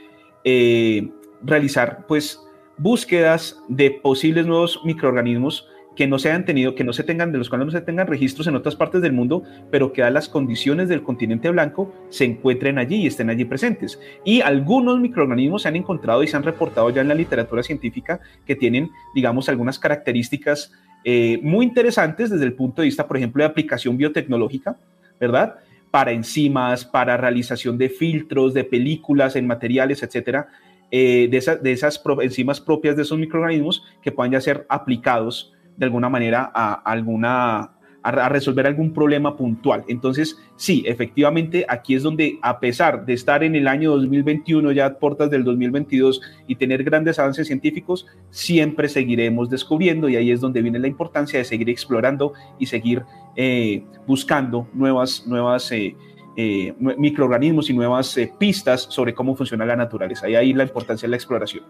[0.44, 1.08] eh,
[1.42, 2.40] realizar pues
[2.78, 7.38] búsquedas de posibles nuevos microorganismos que no se hayan tenido, que no se tengan, de
[7.38, 10.28] los cuales no se tengan registros en otras partes del mundo, pero que a las
[10.28, 14.00] condiciones del continente blanco se encuentren allí y estén allí presentes.
[14.24, 18.20] Y algunos microorganismos se han encontrado y se han reportado ya en la literatura científica
[18.46, 20.72] que tienen, digamos, algunas características
[21.04, 24.78] eh, muy interesantes desde el punto de vista, por ejemplo, de aplicación biotecnológica,
[25.18, 25.56] ¿verdad?
[25.90, 30.48] Para enzimas, para realización de filtros, de películas en materiales, etcétera
[30.90, 35.86] eh, de, de, esas enzimas propias de esos microorganismos que puedan ya ser aplicados de
[35.86, 37.72] alguna manera a, alguna
[38.02, 39.84] a, resolver algún problema puntual.
[39.88, 44.86] Entonces, sí, efectivamente, aquí es donde, a pesar de estar en el año 2021, ya
[44.86, 50.40] a puertas del 2022 y tener grandes avances científicos, siempre seguiremos descubriendo y ahí es
[50.40, 53.02] donde viene la importancia de seguir explorando y seguir
[53.36, 55.94] eh, buscando nuevas, nuevas eh,
[56.36, 60.28] eh, microorganismos y nuevas eh, pistas sobre cómo funciona la naturaleza.
[60.28, 61.64] Y ahí la importancia de la exploración.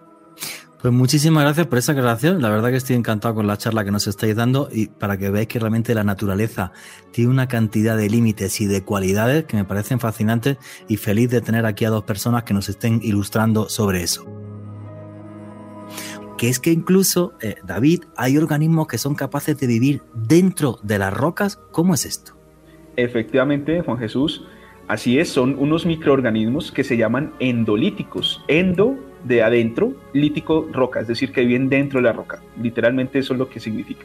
[0.81, 2.41] Pues muchísimas gracias por esa aclaración.
[2.41, 5.29] La verdad que estoy encantado con la charla que nos estáis dando y para que
[5.29, 6.73] veáis que realmente la naturaleza
[7.13, 10.57] tiene una cantidad de límites y de cualidades que me parecen fascinantes
[10.89, 14.25] y feliz de tener aquí a dos personas que nos estén ilustrando sobre eso.
[16.39, 20.99] Que es que incluso, eh, David, hay organismos que son capaces de vivir dentro de
[20.99, 21.61] las rocas.
[21.73, 22.40] ¿Cómo es esto?
[23.05, 24.45] Efectivamente, Juan Jesús,
[24.89, 28.45] así es, son unos microorganismos que se llaman endolíticos.
[28.49, 32.43] Endo de adentro, lítico roca, es decir, que viven dentro de la roca.
[32.61, 34.05] Literalmente eso es lo que significa.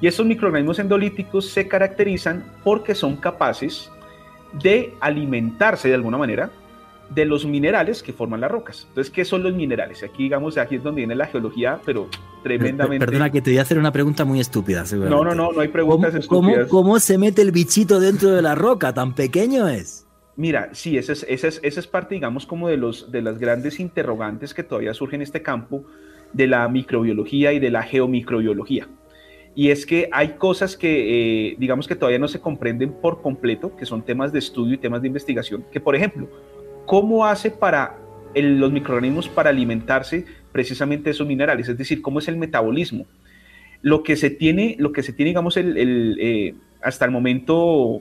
[0.00, 3.90] Y estos microorganismos endolíticos se caracterizan porque son capaces
[4.62, 6.50] de alimentarse de alguna manera
[7.14, 8.86] de los minerales que forman las rocas.
[8.88, 10.02] Entonces, ¿qué son los minerales?
[10.02, 12.08] Aquí, digamos, aquí es donde viene la geología, pero
[12.42, 13.04] tremendamente.
[13.04, 15.68] Perdona que te voy a hacer una pregunta muy estúpida, No, no, no, no hay
[15.68, 16.68] preguntas estúpidas.
[16.68, 18.94] ¿cómo, ¿Cómo se mete el bichito dentro de la roca?
[18.94, 20.06] ¿Tan pequeño es?
[20.36, 23.38] Mira, sí, esa es, esa, es, esa es parte, digamos, como de, los, de las
[23.38, 25.84] grandes interrogantes que todavía surgen en este campo
[26.32, 28.88] de la microbiología y de la geomicrobiología.
[29.54, 33.76] Y es que hay cosas que, eh, digamos, que todavía no se comprenden por completo,
[33.76, 36.28] que son temas de estudio y temas de investigación, que, por ejemplo,
[36.86, 37.98] ¿cómo hace para
[38.34, 41.68] los microorganismos para alimentarse precisamente de esos minerales?
[41.68, 43.06] Es decir, ¿cómo es el metabolismo?
[43.82, 48.00] Lo que se tiene, lo que se tiene digamos, el, eh, hasta el momento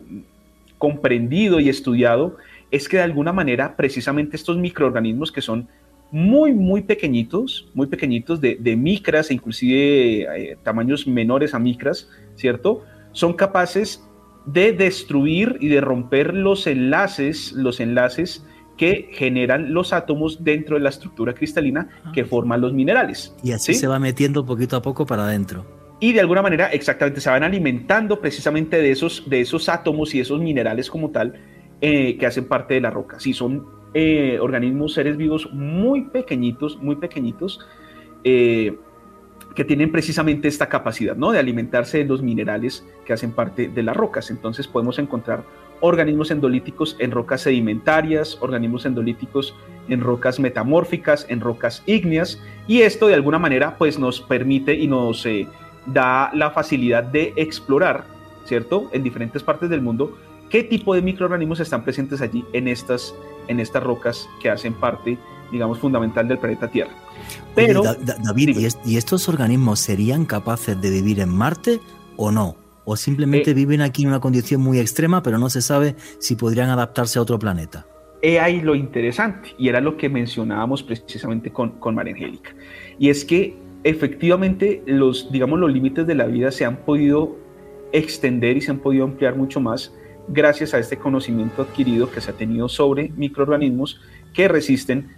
[0.77, 2.37] comprendido y estudiado
[2.71, 5.67] es que de alguna manera precisamente estos microorganismos que son
[6.11, 12.83] muy, muy pequeñitos, muy pequeñitos, de, micras e inclusive eh, tamaños menores a micras, ¿cierto?
[13.13, 14.03] Son capaces
[14.45, 18.45] de destruir y de romper los enlaces, los enlaces
[18.81, 22.25] que generan los átomos dentro de la estructura cristalina que ah.
[22.25, 23.35] forman los minerales.
[23.43, 25.67] Y así se va metiendo poquito a poco para adentro
[25.99, 30.19] y de alguna manera exactamente se van alimentando precisamente de esos, de esos átomos y
[30.19, 31.35] esos minerales como tal
[31.79, 33.19] eh, que hacen parte de la roca.
[33.19, 37.59] Sí, son eh, organismos, seres vivos muy pequeñitos, muy pequeñitos,
[38.23, 38.79] eh,
[39.53, 41.31] que tienen precisamente esta capacidad ¿no?
[41.31, 44.31] de alimentarse de los minerales que hacen parte de las rocas.
[44.31, 45.43] Entonces podemos encontrar
[45.81, 49.53] organismos endolíticos en rocas sedimentarias, organismos endolíticos
[49.89, 54.87] en rocas metamórficas, en rocas ígneas, y esto de alguna manera pues nos permite y
[54.87, 55.25] nos
[55.85, 58.05] da la facilidad de explorar,
[58.45, 58.89] ¿cierto?
[58.93, 60.17] En diferentes partes del mundo,
[60.49, 63.15] qué tipo de microorganismos están presentes allí en estas,
[63.47, 65.17] en estas rocas que hacen parte,
[65.51, 66.91] digamos, fundamental del planeta Tierra.
[67.55, 71.79] Pero, David, ¿y, estos organismos serían capaces de vivir en Marte
[72.17, 72.55] o no?
[72.85, 76.35] ¿O simplemente eh, viven aquí en una condición muy extrema, pero no se sabe si
[76.35, 77.85] podrían adaptarse a otro planeta?
[78.21, 82.51] He ahí lo interesante, y era lo que mencionábamos precisamente con, con María Angélica.
[82.99, 87.37] Y es que efectivamente los, digamos, los límites de la vida se han podido
[87.91, 89.93] extender y se han podido ampliar mucho más
[90.27, 93.99] gracias a este conocimiento adquirido que se ha tenido sobre microorganismos
[94.33, 95.09] que resisten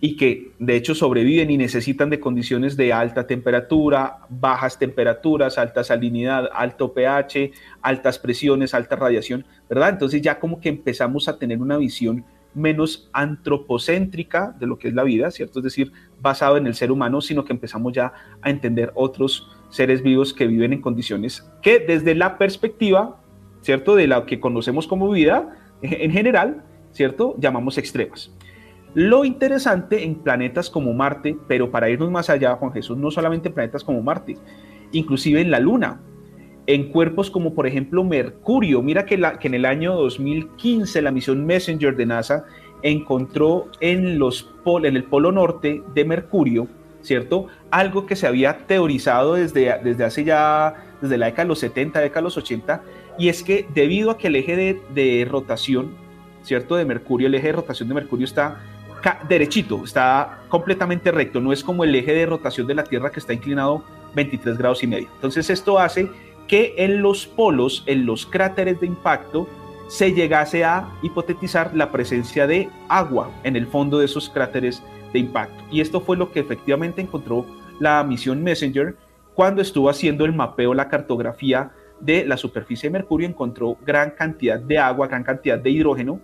[0.00, 5.82] y que de hecho sobreviven y necesitan de condiciones de alta temperatura, bajas temperaturas, alta
[5.82, 9.90] salinidad, alto pH, altas presiones, alta radiación, ¿verdad?
[9.90, 14.94] Entonces ya como que empezamos a tener una visión menos antropocéntrica de lo que es
[14.94, 15.58] la vida, ¿cierto?
[15.60, 20.02] Es decir, basado en el ser humano, sino que empezamos ya a entender otros seres
[20.02, 23.20] vivos que viven en condiciones que desde la perspectiva,
[23.62, 23.96] ¿cierto?
[23.96, 27.36] De la que conocemos como vida en general, ¿cierto?
[27.38, 28.32] Llamamos extremas.
[28.94, 33.48] Lo interesante en planetas como Marte, pero para irnos más allá, Juan Jesús, no solamente
[33.48, 34.36] en planetas como Marte,
[34.92, 36.00] inclusive en la Luna,
[36.66, 38.82] en cuerpos como por ejemplo Mercurio.
[38.82, 42.44] Mira que, en el año 2015 la misión Messenger de NASA
[42.82, 46.68] encontró en, los en el polo norte de Mercurio,
[47.02, 47.46] ¿cierto?
[47.70, 52.00] Algo que se había teorizado desde, desde hace ya, desde la década de los 70,
[52.00, 52.82] década de los 80,
[53.18, 55.90] y es que debido a que el eje de rotación,
[56.42, 56.76] ¿cierto?
[56.76, 58.60] De Mercurio, el eje de rotación de Mercurio está
[59.28, 63.20] derechito, está completamente recto, no es como el eje de rotación de la Tierra que
[63.20, 63.84] está inclinado
[64.14, 65.08] 23 grados y medio.
[65.14, 66.10] Entonces esto hace
[66.46, 69.46] que en los polos, en los cráteres de impacto,
[69.88, 74.82] se llegase a hipotetizar la presencia de agua en el fondo de esos cráteres
[75.12, 75.62] de impacto.
[75.70, 77.46] Y esto fue lo que efectivamente encontró
[77.80, 78.96] la misión Messenger
[79.34, 84.58] cuando estuvo haciendo el mapeo, la cartografía de la superficie de Mercurio, encontró gran cantidad
[84.58, 86.20] de agua, gran cantidad de hidrógeno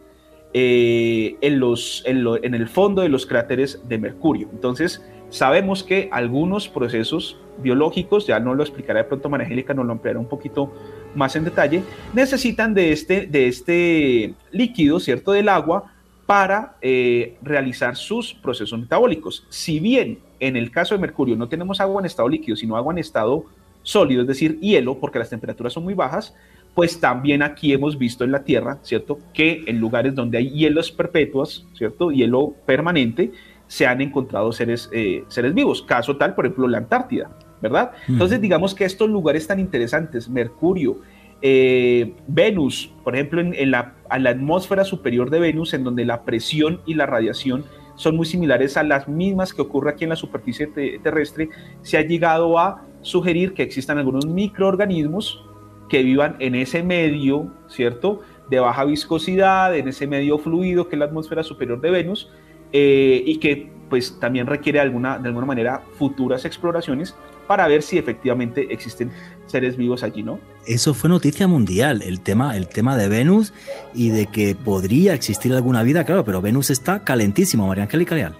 [0.55, 4.49] eh, en, los, en el fondo de los cráteres de Mercurio.
[4.53, 5.03] Entonces,
[5.35, 10.21] Sabemos que algunos procesos biológicos, ya no lo explicará de pronto María nos lo ampliará
[10.21, 10.73] un poquito
[11.17, 15.33] más en detalle, necesitan de este, de este líquido, ¿cierto?
[15.33, 15.93] Del agua
[16.25, 19.45] para eh, realizar sus procesos metabólicos.
[19.49, 22.93] Si bien en el caso de Mercurio no tenemos agua en estado líquido, sino agua
[22.93, 23.45] en estado
[23.83, 26.33] sólido, es decir, hielo, porque las temperaturas son muy bajas,
[26.74, 29.18] pues también aquí hemos visto en la Tierra, ¿cierto?
[29.32, 32.10] Que en lugares donde hay hielos perpetuos, ¿cierto?
[32.10, 33.32] Hielo permanente,
[33.68, 35.82] se han encontrado seres, eh, seres vivos.
[35.82, 37.30] Caso tal, por ejemplo, la Antártida,
[37.62, 37.92] ¿verdad?
[38.08, 41.00] Entonces, digamos que estos lugares tan interesantes, Mercurio,
[41.42, 46.80] eh, Venus, por ejemplo, en, la, la, atmósfera superior de Venus, en donde la presión
[46.87, 47.64] y la radiación
[47.96, 50.66] son muy similares a las mismas que ocurre aquí en la superficie
[51.02, 51.48] terrestre,
[51.82, 55.44] se ha llegado a sugerir que existan algunos microorganismos
[55.88, 58.20] que vivan en ese medio, ¿cierto?
[58.49, 62.31] De baja viscosidad, en ese medio fluido que es la atmósfera superior de Venus,
[62.73, 67.14] eh, y que pues también requiere alguna, de alguna manera futuras exploraciones
[67.47, 69.12] para ver si efectivamente existen
[69.47, 70.38] seres vivos allí, ¿no?
[70.66, 73.53] Eso fue noticia mundial, el tema, el tema de Venus
[73.94, 78.35] y de que podría existir alguna vida, claro, pero Venus está calentísimo, María Angélica Leal.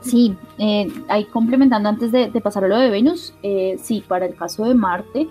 [0.00, 4.34] Sí, eh, ahí complementando antes de, pasar a lo de Venus, eh, sí, para el
[4.34, 5.28] caso de Marte,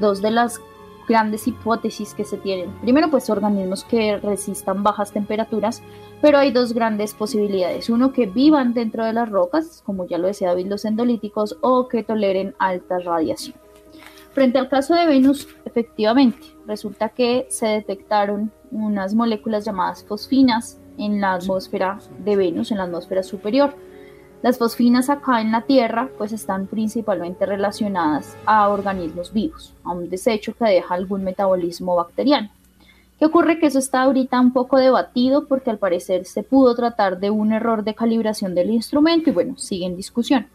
[0.00, 0.60] dos de las
[1.08, 2.70] grandes hipótesis que se tienen.
[2.80, 5.82] Primero, pues organismos que resistan bajas temperaturas,
[6.20, 7.90] pero hay dos grandes posibilidades.
[7.90, 11.88] Uno, que vivan dentro de las rocas, como ya lo decía David, los endolíticos, o
[11.88, 13.56] que toleren alta radiación.
[14.32, 21.20] Frente al caso de Venus, efectivamente, resulta que se detectaron unas moléculas llamadas fosfinas en
[21.20, 23.74] la atmósfera de Venus, en la atmósfera superior.
[24.42, 30.08] Las fosfinas acá en la Tierra pues están principalmente relacionadas a organismos vivos, a un
[30.08, 32.48] desecho que deja algún metabolismo bacteriano.
[33.18, 33.58] ¿Qué ocurre?
[33.58, 37.52] Que eso está ahorita un poco debatido porque al parecer se pudo tratar de un
[37.52, 40.46] error de calibración del instrumento y bueno, sigue en discusión.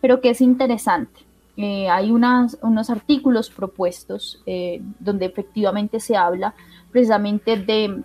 [0.00, 1.20] Pero que es interesante.
[1.56, 6.54] Eh, hay unos artículos propuestos eh, donde efectivamente se habla
[6.92, 8.00] precisamente de,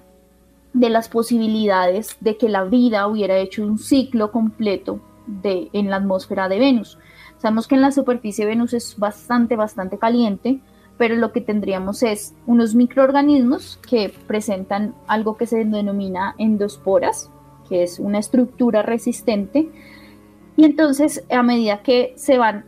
[0.73, 5.01] de las posibilidades de que la vida hubiera hecho un ciclo completo
[5.41, 6.97] de, en la atmósfera de Venus.
[7.37, 10.59] Sabemos que en la superficie de Venus es bastante, bastante caliente,
[10.97, 17.31] pero lo que tendríamos es unos microorganismos que presentan algo que se denomina endosporas,
[17.69, 19.69] que es una estructura resistente,
[20.57, 22.65] y entonces a medida que se van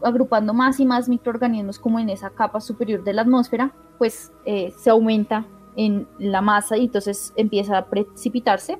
[0.00, 4.72] agrupando más y más microorganismos como en esa capa superior de la atmósfera, pues eh,
[4.78, 5.44] se aumenta
[5.74, 8.78] en la masa y entonces empieza a precipitarse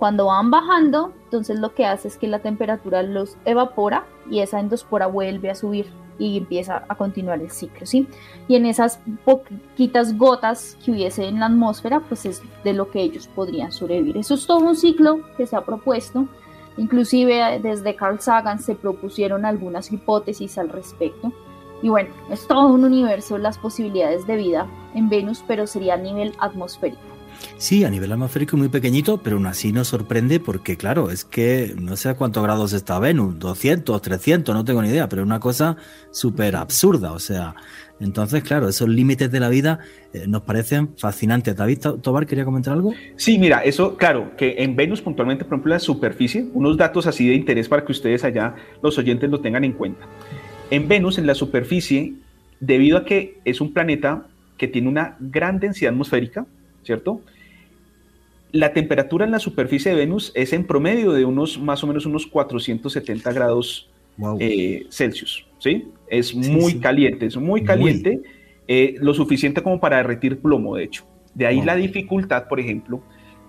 [0.00, 4.58] cuando van bajando, entonces lo que hace es que la temperatura los evapora y esa
[4.58, 8.08] endospora vuelve a subir y empieza a continuar el ciclo, ¿sí?
[8.48, 13.02] Y en esas poquitas gotas que hubiese en la atmósfera, pues es de lo que
[13.02, 14.16] ellos podrían sobrevivir.
[14.16, 16.26] Eso es todo un ciclo que se ha propuesto.
[16.78, 21.30] Inclusive desde Carl Sagan se propusieron algunas hipótesis al respecto.
[21.82, 25.98] Y bueno, es todo un universo las posibilidades de vida en Venus, pero sería a
[25.98, 27.09] nivel atmosférico.
[27.56, 31.74] Sí, a nivel atmosférico muy pequeñito, pero aún así nos sorprende porque, claro, es que
[31.78, 35.26] no sé a cuántos grados está Venus, 200, 300, no tengo ni idea, pero es
[35.26, 35.76] una cosa
[36.10, 37.54] súper absurda, o sea,
[38.00, 39.80] entonces, claro, esos límites de la vida
[40.14, 41.54] eh, nos parecen fascinantes.
[41.54, 42.94] David Tobar, ¿quería comentar algo?
[43.16, 47.28] Sí, mira, eso, claro, que en Venus puntualmente, por ejemplo, la superficie, unos datos así
[47.28, 50.06] de interés para que ustedes allá, los oyentes, lo tengan en cuenta.
[50.70, 52.14] En Venus, en la superficie,
[52.58, 54.26] debido a que es un planeta
[54.56, 56.46] que tiene una gran densidad atmosférica,
[56.82, 57.20] ¿cierto?
[58.52, 62.06] La temperatura en la superficie de Venus es en promedio de unos más o menos
[62.06, 63.90] unos 470 grados
[64.38, 65.88] eh, Celsius, ¿sí?
[66.08, 68.22] Es muy caliente, es muy caliente,
[68.66, 71.04] eh, lo suficiente como para derretir plomo, de hecho.
[71.34, 73.02] De ahí la dificultad, por ejemplo,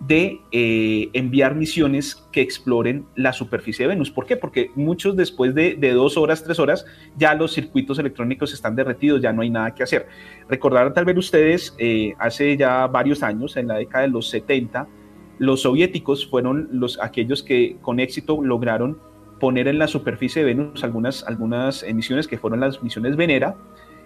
[0.07, 4.09] de eh, enviar misiones que exploren la superficie de Venus.
[4.09, 4.35] ¿Por qué?
[4.35, 6.85] Porque muchos después de, dos horas, tres horas,
[7.17, 10.07] ya los circuitos electrónicos están derretidos, ya no hay nada que hacer.
[10.49, 14.87] Recordar tal vez ustedes, eh, hace ya varios años, en la década de los 70,
[15.37, 18.99] los soviéticos fueron los, aquellos que con éxito lograron
[19.39, 23.55] poner en la superficie de Venus algunas, algunas emisiones que fueron las misiones Venera,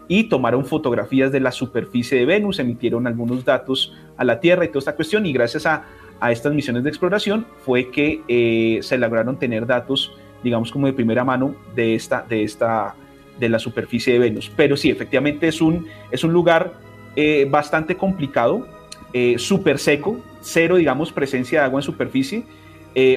[0.07, 4.67] y tomaron fotografías de la superficie de Venus, emitieron algunos datos a la Tierra y
[4.69, 5.85] toda esta cuestión y gracias a,
[6.29, 10.13] estas misiones de exploración fue que eh, se lograron tener datos,
[10.43, 12.95] digamos como de primera mano de esta, de esta,
[13.37, 14.49] de la superficie de Venus.
[14.55, 16.73] Pero sí, efectivamente es un, es un lugar
[17.15, 18.65] eh, bastante complicado,
[19.11, 22.43] eh, súper seco, cero, digamos, presencia de agua en superficie,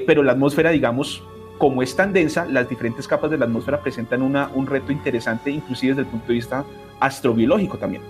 [0.07, 1.22] pero la atmósfera, digamos,
[1.58, 5.50] como es tan densa, las diferentes capas de la atmósfera presentan una, un reto interesante,
[5.50, 6.64] inclusive desde el punto de vista
[7.00, 8.02] astrobiológico también.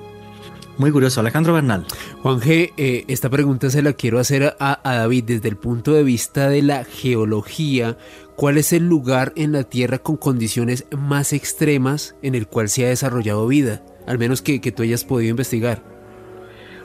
[0.79, 1.85] Muy curioso, Alejandro Bernal.
[2.23, 6.05] Juan G, eh, esta pregunta se la quiero hacer a, David desde el punto de
[6.05, 7.97] vista de la geología.
[8.37, 12.87] ¿Cuál es el lugar en la Tierra con condiciones más extremas en el cual se
[12.87, 13.83] ha desarrollado vida?
[14.07, 15.83] Al menos que, que tú hayas podido investigar.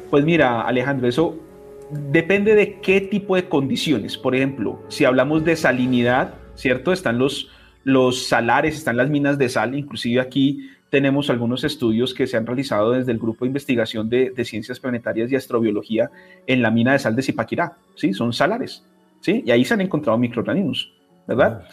[0.09, 1.37] Pues mira, Alejandro, eso
[1.91, 4.17] depende de qué tipo de condiciones.
[4.17, 6.91] Por ejemplo, si hablamos de salinidad, ¿cierto?
[6.91, 7.49] Están los,
[7.83, 12.45] los salares, están las minas de sal, inclusive aquí tenemos algunos estudios que se han
[12.45, 16.11] realizado desde el Grupo de Investigación de, Ciencias Planetarias y Astrobiología
[16.45, 18.13] en la mina de sal de Zipaquirá, ¿sí?
[18.13, 18.85] Son salares,
[19.19, 19.43] ¿sí?
[19.43, 20.93] Y ahí se han encontrado microorganismos,
[21.27, 21.63] ¿verdad?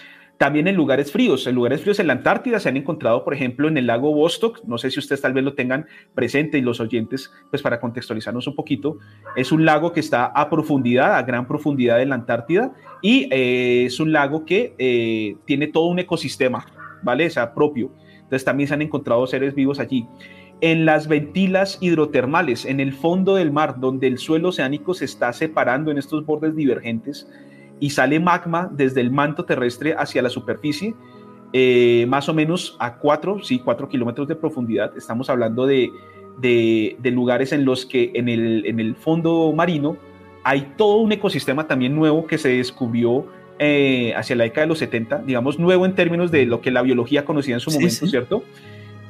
[0.40, 3.68] También en lugares fríos, en lugares fríos en la Antártida se han encontrado, por ejemplo,
[3.68, 5.84] en el lago Vostok, no sé si ustedes tal vez lo tengan
[6.14, 8.96] presente y los oyentes, pues para contextualizarnos un poquito,
[9.36, 12.72] es un lago que está a profundidad, a gran profundidad en la Antártida
[13.02, 16.64] y eh, es un lago que eh, tiene todo un ecosistema,
[17.02, 17.26] ¿vale?
[17.26, 17.92] O sea, propio.
[18.14, 20.06] Entonces también se han encontrado seres vivos allí.
[20.62, 25.34] En las ventilas hidrotermales, en el fondo del mar, donde el suelo oceánico se está
[25.34, 27.28] separando en estos bordes divergentes,
[27.80, 30.94] y sale magma desde el manto terrestre hacia la superficie,
[31.52, 34.96] eh, más o menos a 4, sí, 4 kilómetros de profundidad.
[34.96, 35.90] Estamos hablando de,
[36.38, 39.96] de, lugares en los que en el, en el, fondo marino
[40.44, 43.26] hay todo un ecosistema también nuevo que se descubrió
[43.58, 46.82] eh, hacia la década de los 70, digamos nuevo en términos de lo que la
[46.82, 48.44] biología conocía en su momento, ¿cierto?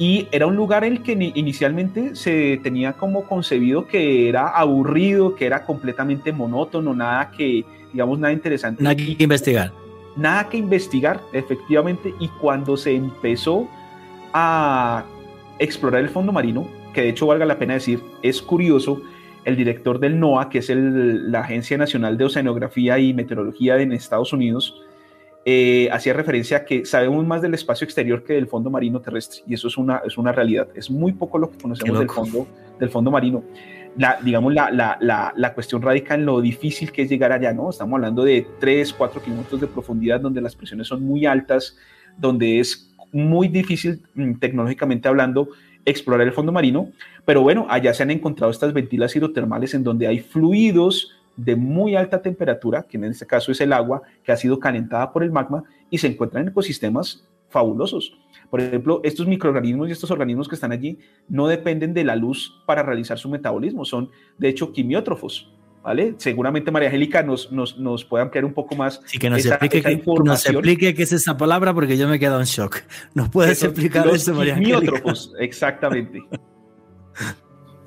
[0.01, 5.35] Y era un lugar en el que inicialmente se tenía como concebido que era aburrido,
[5.35, 8.83] que era completamente monótono, nada que, digamos, nada interesante.
[8.83, 9.73] Nada que investigar.
[10.17, 13.69] Nada que investigar, efectivamente, y cuando se empezó
[14.33, 15.05] a
[15.59, 19.03] explorar el fondo marino, que de hecho valga la pena decir, es curioso,
[19.45, 24.33] el director del NOAA, que es la Agencia Nacional de Oceanografía y Meteorología en Estados
[24.33, 24.81] Unidos,
[25.45, 29.43] eh, hacía referencia a que sabemos más del espacio exterior que del fondo marino terrestre,
[29.47, 30.69] y eso es una, es una realidad.
[30.75, 32.47] Es muy poco lo que conocemos del fondo,
[32.79, 33.43] del fondo marino
[33.97, 37.71] la, digamos, la, la, la, cuestión radica en lo difícil que es llegar allá, ¿no?
[37.71, 41.77] Estamos hablando de 3, 4 kilómetros de profundidad donde las presiones son muy altas,
[42.17, 45.49] donde es muy difícil mm, tecnológicamente hablando
[45.85, 46.91] explorar el fondo marino,
[47.25, 51.97] pero bueno, allá se han encontrado estas ventilas hidrotermales en donde hay fluidos de muy
[51.97, 55.31] alta temperatura, que en este caso es el agua, que ha sido calentada por el
[55.31, 58.17] magma, y se encuentran en ecosistemas fabulosos.
[58.49, 62.63] Por ejemplo, estos microorganismos y estos organismos que están allí no dependen de la luz
[62.67, 65.53] para realizar su metabolismo, son de hecho quimiótrofos.
[65.83, 66.15] ¿Vale?
[66.19, 69.01] Seguramente María Angélica nos, nos, nos puede ampliar un poco más.
[69.07, 72.39] Sí, que nos, explique, nos explique qué es esa palabra porque yo me he quedado
[72.39, 72.83] en shock.
[73.15, 74.79] ¿Nos puedes explicar eso, María Angélica?
[74.81, 76.23] Quimiótrofos, exactamente.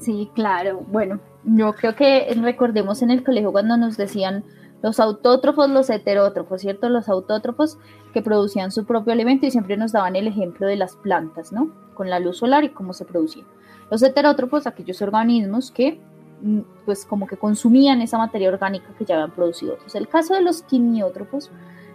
[0.03, 0.83] Sí, claro.
[0.87, 4.43] Bueno, yo creo que recordemos en el colegio cuando nos decían
[4.81, 6.89] los autótrofos, los heterótrofos, ¿cierto?
[6.89, 7.77] Los autótrofos
[8.13, 11.71] que producían su propio alimento y siempre nos daban el ejemplo de las plantas, ¿no?
[11.93, 13.45] Con la luz solar y cómo se producía.
[13.89, 16.01] Los heterótrofos, aquellos organismos que
[16.41, 19.95] mm, pues como que consumían esa materia orgánica que ya habían producido otros.
[19.95, 21.49] El caso de los quimiótrofos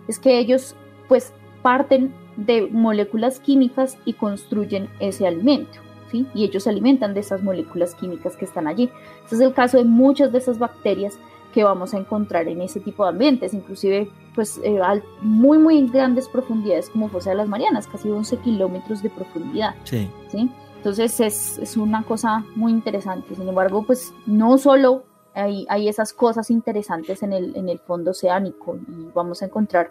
[0.09, 0.75] es que ellos
[1.09, 5.88] pues parten de moléculas químicas y construyen ese alimento.
[6.11, 6.27] ¿Sí?
[6.35, 8.91] Y ellos se alimentan de esas moléculas químicas que están allí.
[9.25, 11.19] Este es el caso de muchas de esas bacterias
[11.53, 15.87] que vamos a encontrar en ese tipo de ambientes, inclusive pues eh, a muy muy
[15.89, 19.75] grandes profundidades como Fosa de las Marianas, casi 11 kilómetros de profundidad.
[19.85, 20.11] Sí.
[20.31, 20.51] ¿sí?
[20.77, 23.35] Entonces es, es, una cosa muy interesante.
[23.35, 25.05] Sin embargo, pues no solo
[25.35, 29.91] hay, hay esas cosas interesantes en el, en el fondo oceánico y vamos a encontrar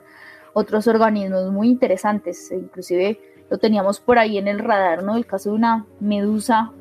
[0.54, 3.20] otros organismos muy interesantes, inclusive
[3.50, 5.16] lo teníamos por ahí en el radar, ¿no?
[5.16, 6.72] El caso de una medusa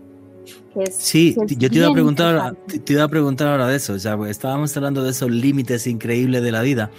[0.91, 3.95] sí, yo te iba, a preguntar, te, iba a preguntar ahora de eso.
[3.95, 6.91] O sea, estábamos hablando de esos límites increíbles de la vida.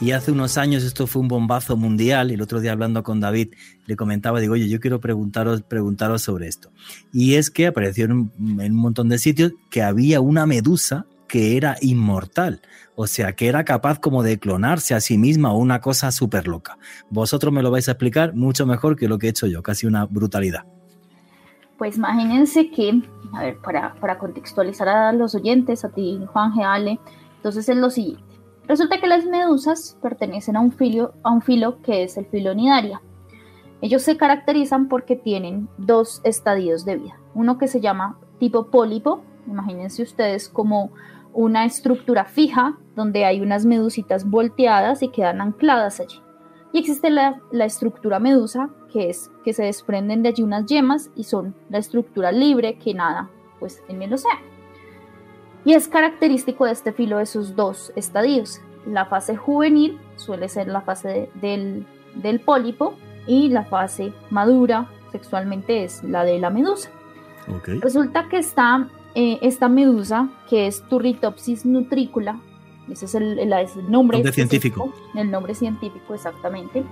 [0.00, 2.30] Y hace unos años esto fue un bombazo mundial.
[2.30, 3.54] Y el otro día hablando con David,
[3.86, 6.70] le comentaba, digo, oye, yo quiero preguntaros, preguntaros sobre esto.
[7.12, 11.76] Y es que apareció en un, montón de sitios que había una medusa que era
[11.80, 12.60] inmortal,
[12.96, 16.78] o sea, que era capaz como de clonarse a sí misma una cosa súper loca.
[17.10, 19.86] Vosotros me lo vais a explicar mucho mejor que lo que he hecho yo, casi
[19.86, 20.64] una brutalidad.
[21.78, 27.00] Pues imagínense que, a ver, para, para contextualizar a los oyentes, a ti, Juan Geale,
[27.36, 28.22] entonces es lo siguiente.
[28.66, 33.02] Resulta que las medusas pertenecen a un filo, a un filo que es el filonidaria.
[33.82, 37.20] Ellos se caracterizan porque tienen dos estadios de vida.
[37.34, 40.92] Uno que se llama tipo pólipo, imagínense ustedes como
[41.34, 46.20] una estructura fija donde hay unas medusitas volteadas y quedan ancladas allí.
[46.72, 51.24] Y existe la, estructura medusa, que es que se desprenden de allí unas yemas y
[51.24, 53.30] son la estructura libre que nada
[53.60, 54.40] pues, en el océano.
[55.64, 58.60] Y es característico de este filo esos dos estadios.
[58.86, 61.86] La fase juvenil suele ser la fase del,
[62.44, 62.94] pólipo
[63.26, 66.90] y la fase madura sexualmente es la de la medusa.
[67.80, 72.40] Resulta que está eh, esta medusa, que es Turritopsis nutricula,
[72.90, 73.36] ese es el,
[73.88, 74.92] nombre, científico.
[75.14, 76.84] El nombre científico, exactamente.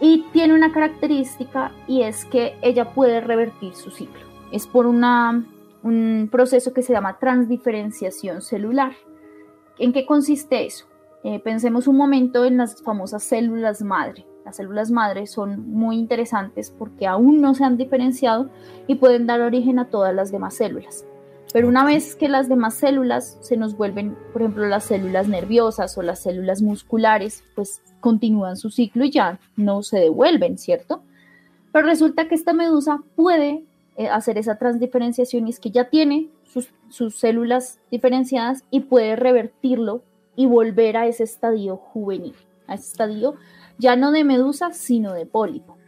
[0.00, 4.20] Y tiene una característica y es que ella puede revertir su ciclo.
[4.52, 5.44] Es por una,
[5.82, 8.92] un proceso que se llama transdiferenciación celular.
[9.78, 10.86] ¿En qué consiste eso?
[11.24, 14.26] Eh, pensemos un momento en las famosas células madre.
[14.44, 18.48] las células madre, son muy interesantes porque aún no se han diferenciado
[18.86, 21.04] y pueden dar origen a todas las demás células.
[21.56, 25.96] Pero una vez que las demás células se nos vuelven, por ejemplo, las células nerviosas
[25.96, 31.02] o las células musculares, pues continúan su ciclo y ya no se devuelven, ¿cierto?
[31.72, 33.64] Pero resulta que esta medusa puede
[33.96, 39.16] eh, hacer esa transdiferenciación y es que ya tiene sus, sus células diferenciadas y puede
[39.16, 40.02] revertirlo
[40.36, 42.34] y volver a ese estadio juvenil,
[42.66, 43.36] a ese estadio
[43.78, 45.78] ya no de medusa, sino de pólipo.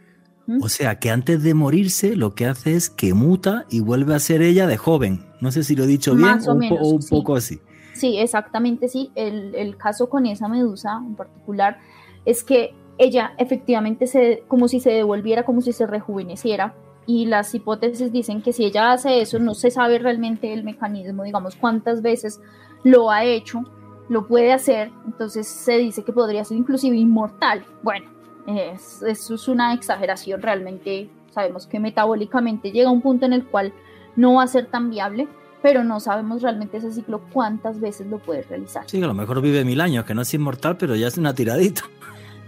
[0.47, 0.63] ¿Mm?
[0.63, 4.19] O sea que antes de morirse lo que hace es que muta y vuelve a
[4.19, 5.28] ser ella de joven.
[5.41, 7.59] No sé si lo he dicho bien o, un, poco así.
[7.93, 9.11] Sí, exactamente sí.
[9.15, 11.79] El, el, caso con esa medusa en particular
[12.25, 16.75] es que ella efectivamente se, como si se devolviera, como si se rejuveneciera.
[17.05, 21.23] Y las hipótesis dicen que si ella hace eso, no se sabe realmente el mecanismo,
[21.23, 22.39] digamos, cuántas veces
[22.83, 23.63] lo ha hecho,
[24.09, 27.65] lo puede hacer, entonces se dice que podría ser inclusive inmortal.
[27.83, 28.09] Bueno,
[28.45, 31.09] eso es una exageración realmente.
[31.31, 33.73] Sabemos que metabólicamente llega un punto en el cual
[34.15, 35.27] no va a ser tan viable,
[35.61, 38.83] pero no sabemos realmente ese ciclo cuántas veces lo puede realizar.
[38.87, 41.33] Sí, a lo mejor vive mil años, que no es inmortal, pero ya es una
[41.33, 41.83] tiradita.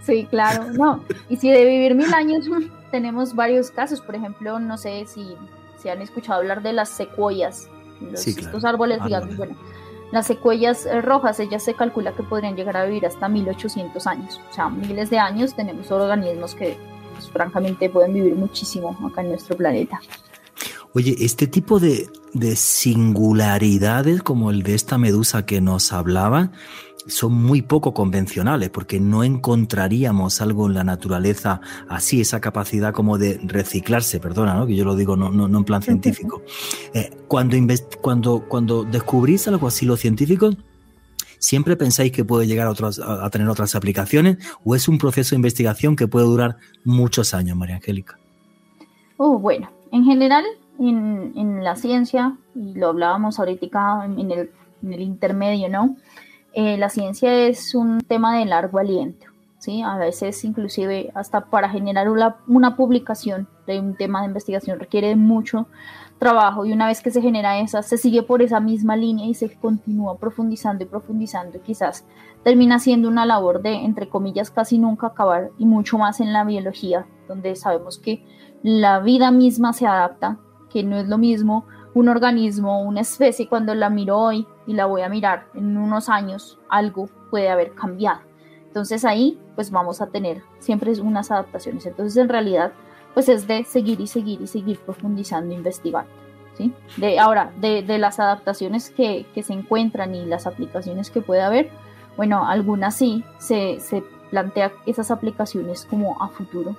[0.02, 1.04] Sí, claro, no.
[1.28, 2.46] Y si de vivir mil años
[2.90, 5.36] tenemos varios casos, por ejemplo, no sé si,
[5.78, 7.68] si han escuchado hablar de las secuoyas,
[8.12, 9.36] estos árboles gigantes.
[9.36, 9.56] Bueno,
[10.10, 14.40] las secuellas eh, rojas, ellas se calcula que podrían llegar a vivir hasta 1800 años.
[14.50, 16.76] O sea, miles de años tenemos organismos que
[17.14, 20.00] pues, francamente pueden vivir muchísimo acá en nuestro planeta.
[20.94, 26.52] Oye, este tipo de, de singularidades como el de esta medusa que nos hablaba,
[27.06, 33.18] son muy poco convencionales porque no encontraríamos algo en la naturaleza así, esa capacidad como
[33.18, 34.66] de reciclarse, perdona, ¿no?
[34.66, 36.42] que yo lo digo no, no, en plan científico.
[36.94, 37.56] Eh, cuando,
[38.00, 40.56] cuando, cuando descubrís algo así los científicos,
[41.38, 45.30] ¿siempre pensáis que puede llegar a, otros, a, tener otras aplicaciones o es un proceso
[45.30, 48.18] de investigación que puede durar muchos años, María Angélica?
[49.16, 50.44] Oh, bueno, en general
[50.90, 54.50] en, en la ciencia, y lo hablábamos ahorita en el,
[54.82, 55.96] en el intermedio, ¿no?
[56.54, 59.26] Eh, la ciencia es un tema de largo aliento,
[59.58, 59.82] ¿sí?
[59.82, 65.16] A veces inclusive hasta para generar una, una, publicación de un tema de investigación requiere
[65.16, 65.66] mucho
[66.18, 69.34] trabajo y una vez que se genera esa, se sigue por esa misma línea y
[69.34, 72.04] se continúa profundizando y profundizando y quizás
[72.44, 76.44] termina siendo una labor de, entre comillas, casi nunca acabar y mucho más en la
[76.44, 78.24] biología, donde sabemos que
[78.62, 80.38] la vida misma se adapta,
[80.72, 84.86] que no es lo mismo un organismo, una especie, cuando la miro hoy y la
[84.86, 88.20] voy a mirar en unos años, algo puede haber cambiado.
[88.66, 91.84] Entonces ahí pues vamos a tener siempre unas adaptaciones.
[91.84, 92.72] Entonces en realidad
[93.12, 96.10] pues es de seguir y seguir y seguir profundizando, investigando.
[96.56, 96.72] ¿sí?
[96.96, 101.42] De, ahora, de, de las adaptaciones que, que, se encuentran y las aplicaciones que puede
[101.42, 101.70] haber,
[102.16, 106.74] bueno, algunas sí se, se plantea esas aplicaciones como a futuro.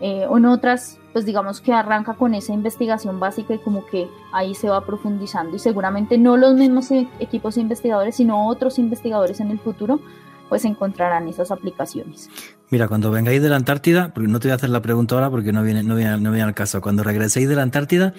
[0.00, 4.54] Eh, en otras, pues digamos que arranca con esa investigación básica y como que ahí
[4.54, 9.50] se va profundizando y seguramente no los mismos e-, equipos investigadores, sino otros investigadores en
[9.50, 10.00] el futuro
[10.48, 12.30] pues encontrarán esas aplicaciones.
[12.70, 15.30] Mira, cuando vengáis de la Antártida, porque no te voy a hacer la pregunta ahora
[15.30, 18.12] porque no viene, no viene, no viene al caso, cuando regreséis de la Antártida,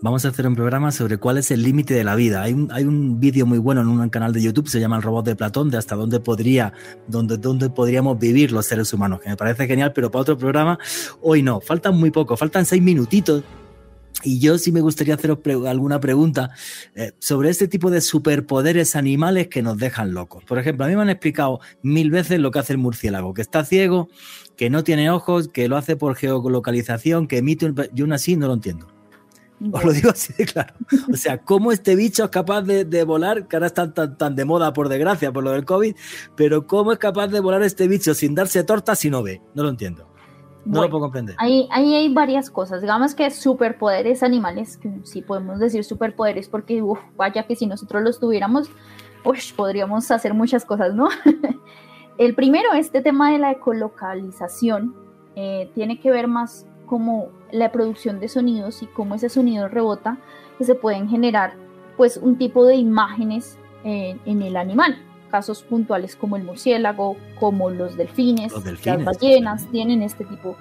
[0.00, 2.42] vamos a hacer un programa sobre cuál es el límite de la vida.
[2.42, 5.02] Hay un, hay un vídeo muy bueno en un canal de YouTube, se llama El
[5.02, 6.72] Robot de Platón, de hasta dónde podría,
[7.06, 10.78] dónde, dónde podríamos vivir los seres humanos, que me parece genial, pero para otro programa,
[11.20, 13.44] hoy no, faltan muy poco, faltan seis minutitos
[14.24, 16.50] y yo sí me gustaría haceros alguna pregunta
[16.94, 20.44] eh, sobre este tipo de superpoderes animales que nos dejan locos.
[20.44, 23.42] Por ejemplo, a mí me han explicado mil veces lo que hace el murciélago, que
[23.42, 24.08] está ciego,
[24.56, 27.76] que no tiene ojos, que lo hace por geolocalización, que emite un...
[27.92, 28.88] Yo aún así no lo entiendo.
[29.70, 30.74] Os lo digo así de claro.
[31.12, 33.46] O sea, ¿cómo este bicho es capaz de, volar?
[33.46, 35.94] Que ahora está tan, tan, de moda, por desgracia, por lo del COVID,
[36.36, 39.40] pero ¿cómo es capaz de volar este bicho sin darse torta si no ve?
[39.54, 40.11] No lo entiendo.
[40.64, 41.34] No lo puedo comprender.
[41.38, 42.80] Ahí, ahí, hay varias cosas.
[42.80, 46.82] Digamos que superpoderes animales, que sí podemos decir superpoderes, porque
[47.16, 48.70] vaya que si nosotros los tuviéramos,
[49.56, 51.08] podríamos hacer muchas cosas, ¿no?
[52.18, 54.94] El primero, este tema de la ecolocalización,
[55.34, 60.18] eh, tiene que ver más como la producción de sonidos y cómo ese sonido rebota,
[60.58, 61.54] que se pueden generar
[61.96, 64.98] pues un tipo de imágenes eh, en el animal
[65.32, 68.52] casos puntuales como el murciélago, como los delfines,
[68.84, 70.56] las ballenas, tienen este tipo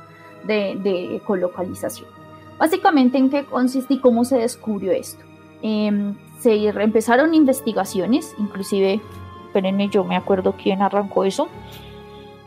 [0.48, 2.10] de, de ecolocalización.
[2.58, 5.24] Básicamente, ¿en qué consiste y cómo se descubrió esto?
[5.62, 9.02] Em, se empezaron investigaciones, inclusive,
[9.48, 11.48] espérenme, yo me acuerdo quién arrancó eso.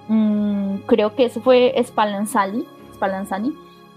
[0.08, 2.64] Mm, creo que eso fue Spallanzani,
[2.94, 3.54] Spallanzani,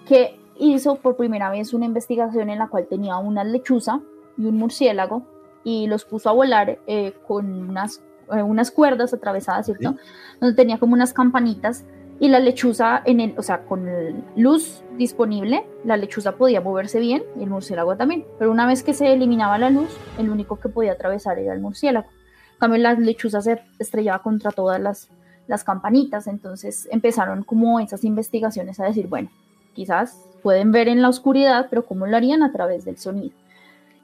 [0.08, 4.02] que hizo por primera vez una investigación en la cual tenía una lechuza
[4.38, 5.24] y un murciélago
[5.64, 9.96] y los puso a volar eh, con unas eh, unas cuerdas atravesadas, ¿cierto?
[10.40, 11.86] Donde tenía como unas campanitas
[12.20, 13.88] y la lechuza, en el, o sea, con
[14.36, 18.26] luz disponible, la lechuza podía moverse bien y el murciélago también.
[18.40, 21.60] Pero una vez que se eliminaba la luz, el único que podía atravesar era el
[21.60, 22.08] murciélago.
[22.54, 25.10] En cambio, la lechuza se estrellaba contra todas las,
[25.46, 26.26] las campanitas.
[26.26, 29.30] Entonces empezaron como esas investigaciones a decir, bueno,
[29.74, 32.42] quizás pueden ver en la oscuridad, pero ¿cómo lo harían?
[32.42, 33.36] A través del sonido.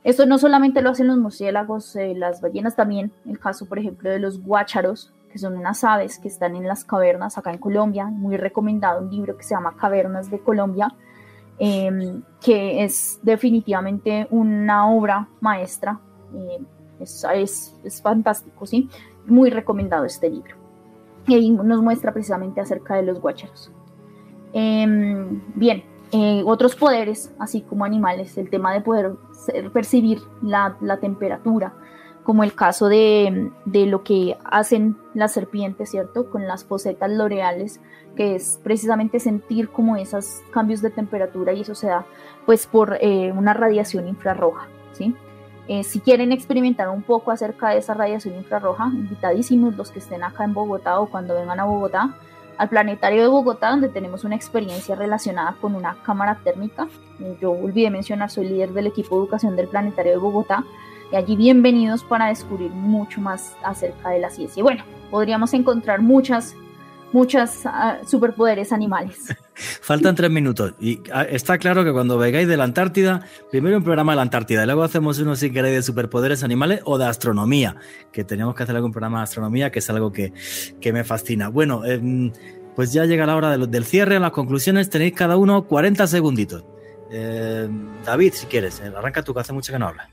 [0.04, 3.14] Esto no solamente lo hacen los murciélagos, eh, las ballenas también.
[3.26, 6.84] El caso, por ejemplo, de los guácharos, que son unas aves que están en las
[6.84, 8.06] cavernas acá en Colombia.
[8.06, 10.94] Muy recomendado un libro que se llama Cavernas de Colombia,
[11.58, 16.00] em, que es definitivamente una obra maestra.
[16.36, 16.60] Eh,
[17.00, 18.90] es, es, fantástico, ¿sí?
[19.26, 20.56] Muy recomendado este libro.
[21.28, 23.72] Y ahí nos muestra precisamente acerca de los guácharos.
[24.52, 29.14] Em, bien, eh, otros poderes, así como animales, el tema de poder
[29.72, 31.74] percibir la, la temperatura,
[32.24, 36.30] como el caso de, lo que hacen las serpientes, ¿cierto?
[36.30, 37.80] Con las fosetas loreales,
[38.16, 42.06] que es precisamente sentir como esos cambios de temperatura y eso se da
[42.46, 45.16] pues por eh, una radiación infrarroja, ¿sí?
[45.68, 50.24] Eh, si quieren experimentar un poco acerca de esa radiación infrarroja, invitadísimos los que estén
[50.24, 52.18] acá en Bogotá o cuando vengan a Bogotá,
[52.58, 56.88] al Planetario de Bogotá, donde tenemos una experiencia relacionada con una cámara térmica.
[57.42, 60.64] Yo olvidé mencionar, soy líder del equipo de educación del Planetario de Bogotá
[61.12, 64.60] y allí bienvenidos para descubrir mucho más acerca de la ciencia.
[64.62, 66.56] Y bueno, podríamos encontrar muchas,
[67.14, 69.18] muchas ah, superpoderes animales.
[69.82, 73.84] Faltan tres minutos y ah, está claro que cuando vengáis de la Antártida, primero un
[73.84, 77.06] programa de la Antártida y luego hacemos uno si queréis de superpoderes animales o de
[77.06, 77.78] astronomía,
[78.12, 80.34] que tenemos que hacer algún programa de astronomía, que es algo que,
[80.82, 81.50] que me fascina.
[81.50, 82.32] Bueno, em,
[82.76, 86.66] pues ya llega la hora del cierre, las conclusiones, tenéis cada uno 40 segunditos.
[87.12, 90.08] Em, David, si quieres, eh, arranca tú que hace mucho que no hablas.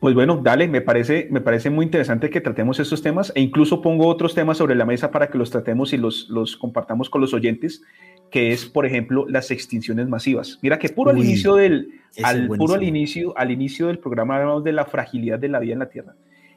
[0.00, 3.80] Pues bueno, dale, me parece, me parece muy interesante que tratemos estos temas e incluso
[3.80, 7.22] pongo otros temas sobre la mesa para que los tratemos y los, los compartamos con
[7.22, 7.82] los oyentes,
[8.30, 10.58] que es, por ejemplo, las extinciones masivas.
[10.60, 14.64] Mira que puro al inicio del, al, puro al inicio, al inicio del programa hablamos
[14.64, 16.14] de la fragilidad de la vida en la Tierra.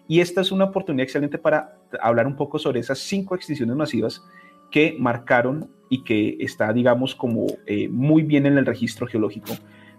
[0.08, 4.22] Y esta es una oportunidad excelente para hablar un poco sobre esas cinco extinciones masivas
[4.70, 9.54] que marcaron y que está, digamos, como eh, muy bien en el registro geológico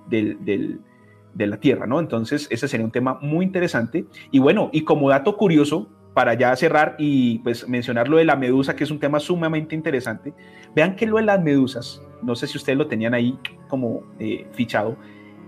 [0.09, 0.81] del, del
[1.35, 2.01] de la Tierra, ¿no?
[2.01, 4.07] Entonces, ese sería un tema muy interesante.
[4.31, 8.37] Y bueno, y como dato curioso, para ya cerrar y pues mencionar lo de la
[8.37, 10.35] medusa, que es un tema sumamente interesante,
[10.75, 14.47] vean que lo de las medusas, no sé si ustedes lo tenían ahí como eh,
[14.53, 14.97] fichado,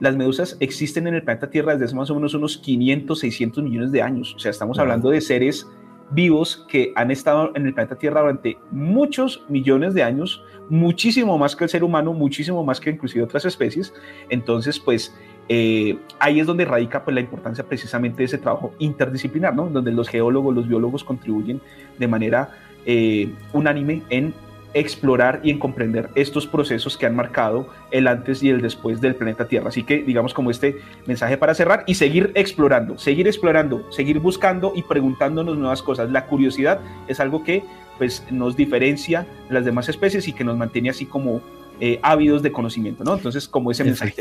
[0.01, 3.63] las medusas existen en el planeta Tierra desde hace más o menos unos 500, 600
[3.63, 4.35] millones de años.
[4.35, 5.67] O sea, estamos hablando de seres
[6.11, 11.55] vivos que han estado en el planeta Tierra durante muchos millones de años, muchísimo más
[11.55, 13.95] que el ser humano, muchísimo más que inclusive otras especies.
[14.29, 15.17] Entonces, pues
[15.49, 19.69] eh, ahí es donde radica pues, la importancia precisamente de ese trabajo interdisciplinar, ¿no?
[19.69, 21.61] donde los geólogos, los biólogos contribuyen
[21.99, 22.51] de manera
[22.87, 24.35] eh, unánime en
[24.75, 29.15] explorar y en comprender estos procesos que han marcado el antes y el después del
[29.15, 29.69] planeta Tierra.
[29.69, 34.73] Así que digamos como este mensaje para cerrar y seguir explorando, seguir explorando, seguir buscando
[34.75, 36.11] y preguntándonos nuevas cosas.
[36.11, 37.63] La curiosidad es algo que
[37.99, 41.43] pues nos diferencia de las demás especies y que nos mantiene así como
[41.81, 43.15] eh, ávidos de conocimiento, ¿no?
[43.15, 44.15] Entonces, como ese mensaje.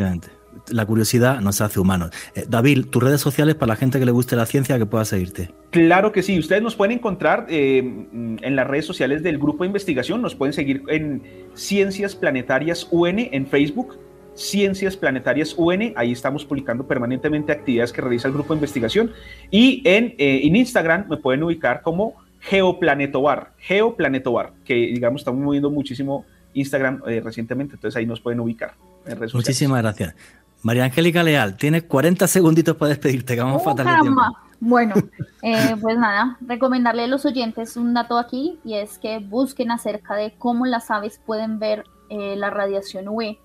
[0.72, 2.12] La curiosidad nos hace humanos.
[2.36, 5.06] Eh, David, tus redes sociales para la gente que le guste la ciencia que pueda
[5.06, 5.52] seguirte.
[5.72, 6.38] Claro que sí.
[6.40, 10.22] Ustedes nos pueden encontrar eh, en las redes sociales del grupo de investigación.
[10.22, 11.22] Nos pueden seguir en
[11.54, 13.98] Ciencias Planetarias UN en Facebook.
[14.34, 19.12] Ciencias Planetarias UN, ahí estamos publicando permanentemente actividades que realiza el grupo de investigación.
[19.52, 26.26] Y en, en Instagram me pueden ubicar como Geoplanetobar, Geoplanetobar, que digamos estamos moviendo muchísimo
[26.54, 28.74] Instagram eh, recientemente, entonces ahí nos pueden ubicar.
[29.06, 30.16] En redes Muchísimas gracias.
[30.64, 34.22] María Angélica Leal, tienes 40 segunditos para despedirte, que vamos a faltar de tiempo.
[34.60, 34.94] Bueno,
[35.42, 40.16] eh, pues nada, recomendarle a los oyentes un dato aquí y es que busquen acerca
[40.16, 43.38] de cómo las aves pueden ver eh, la radiación UV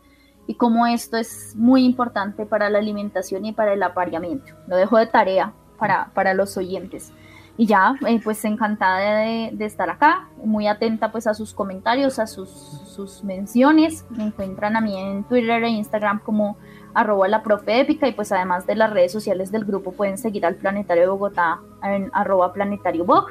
[0.46, 4.52] y cómo esto es muy importante para la alimentación y para el apareamiento.
[4.68, 7.12] Lo dejo de tarea para, para los oyentes.
[7.58, 12.26] Y ya, eh, pues encantada de, estar acá, muy atenta pues a sus comentarios, a
[12.26, 14.04] sus, sus menciones.
[14.10, 16.58] Me encuentran a mí en Twitter e Instagram como
[16.96, 20.46] arroba la profe épica y pues además de las redes sociales del grupo pueden seguir
[20.46, 23.28] al Planetario de Bogotá en arroba planetario Bog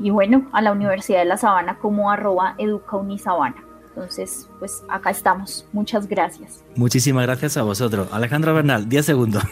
[0.00, 3.56] y bueno, a la Universidad de La Sabana como arroba educa unisabana.
[3.88, 5.66] Entonces, pues acá estamos.
[5.72, 6.62] Muchas gracias.
[6.74, 8.08] Muchísimas gracias a vosotros.
[8.12, 9.42] Alejandra Bernal, 10 segundos.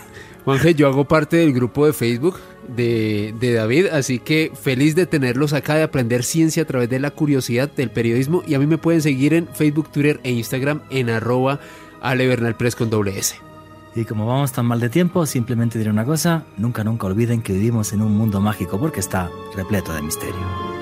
[0.44, 2.36] Juanje, yo hago parte del grupo de Facebook
[2.68, 7.10] de, David, así que feliz de tenerlos acá, de aprender ciencia a través de la
[7.10, 8.42] curiosidad del periodismo.
[8.46, 11.60] Y a mí me pueden seguir en Facebook, Twitter e Instagram en arroba
[12.04, 13.36] alebernalpress con doble S.
[13.96, 17.52] Y como vamos tan mal de tiempo, simplemente diré una cosa, nunca, nunca olviden que
[17.52, 20.73] vivimos en un mundo mágico porque está repleto de misterio.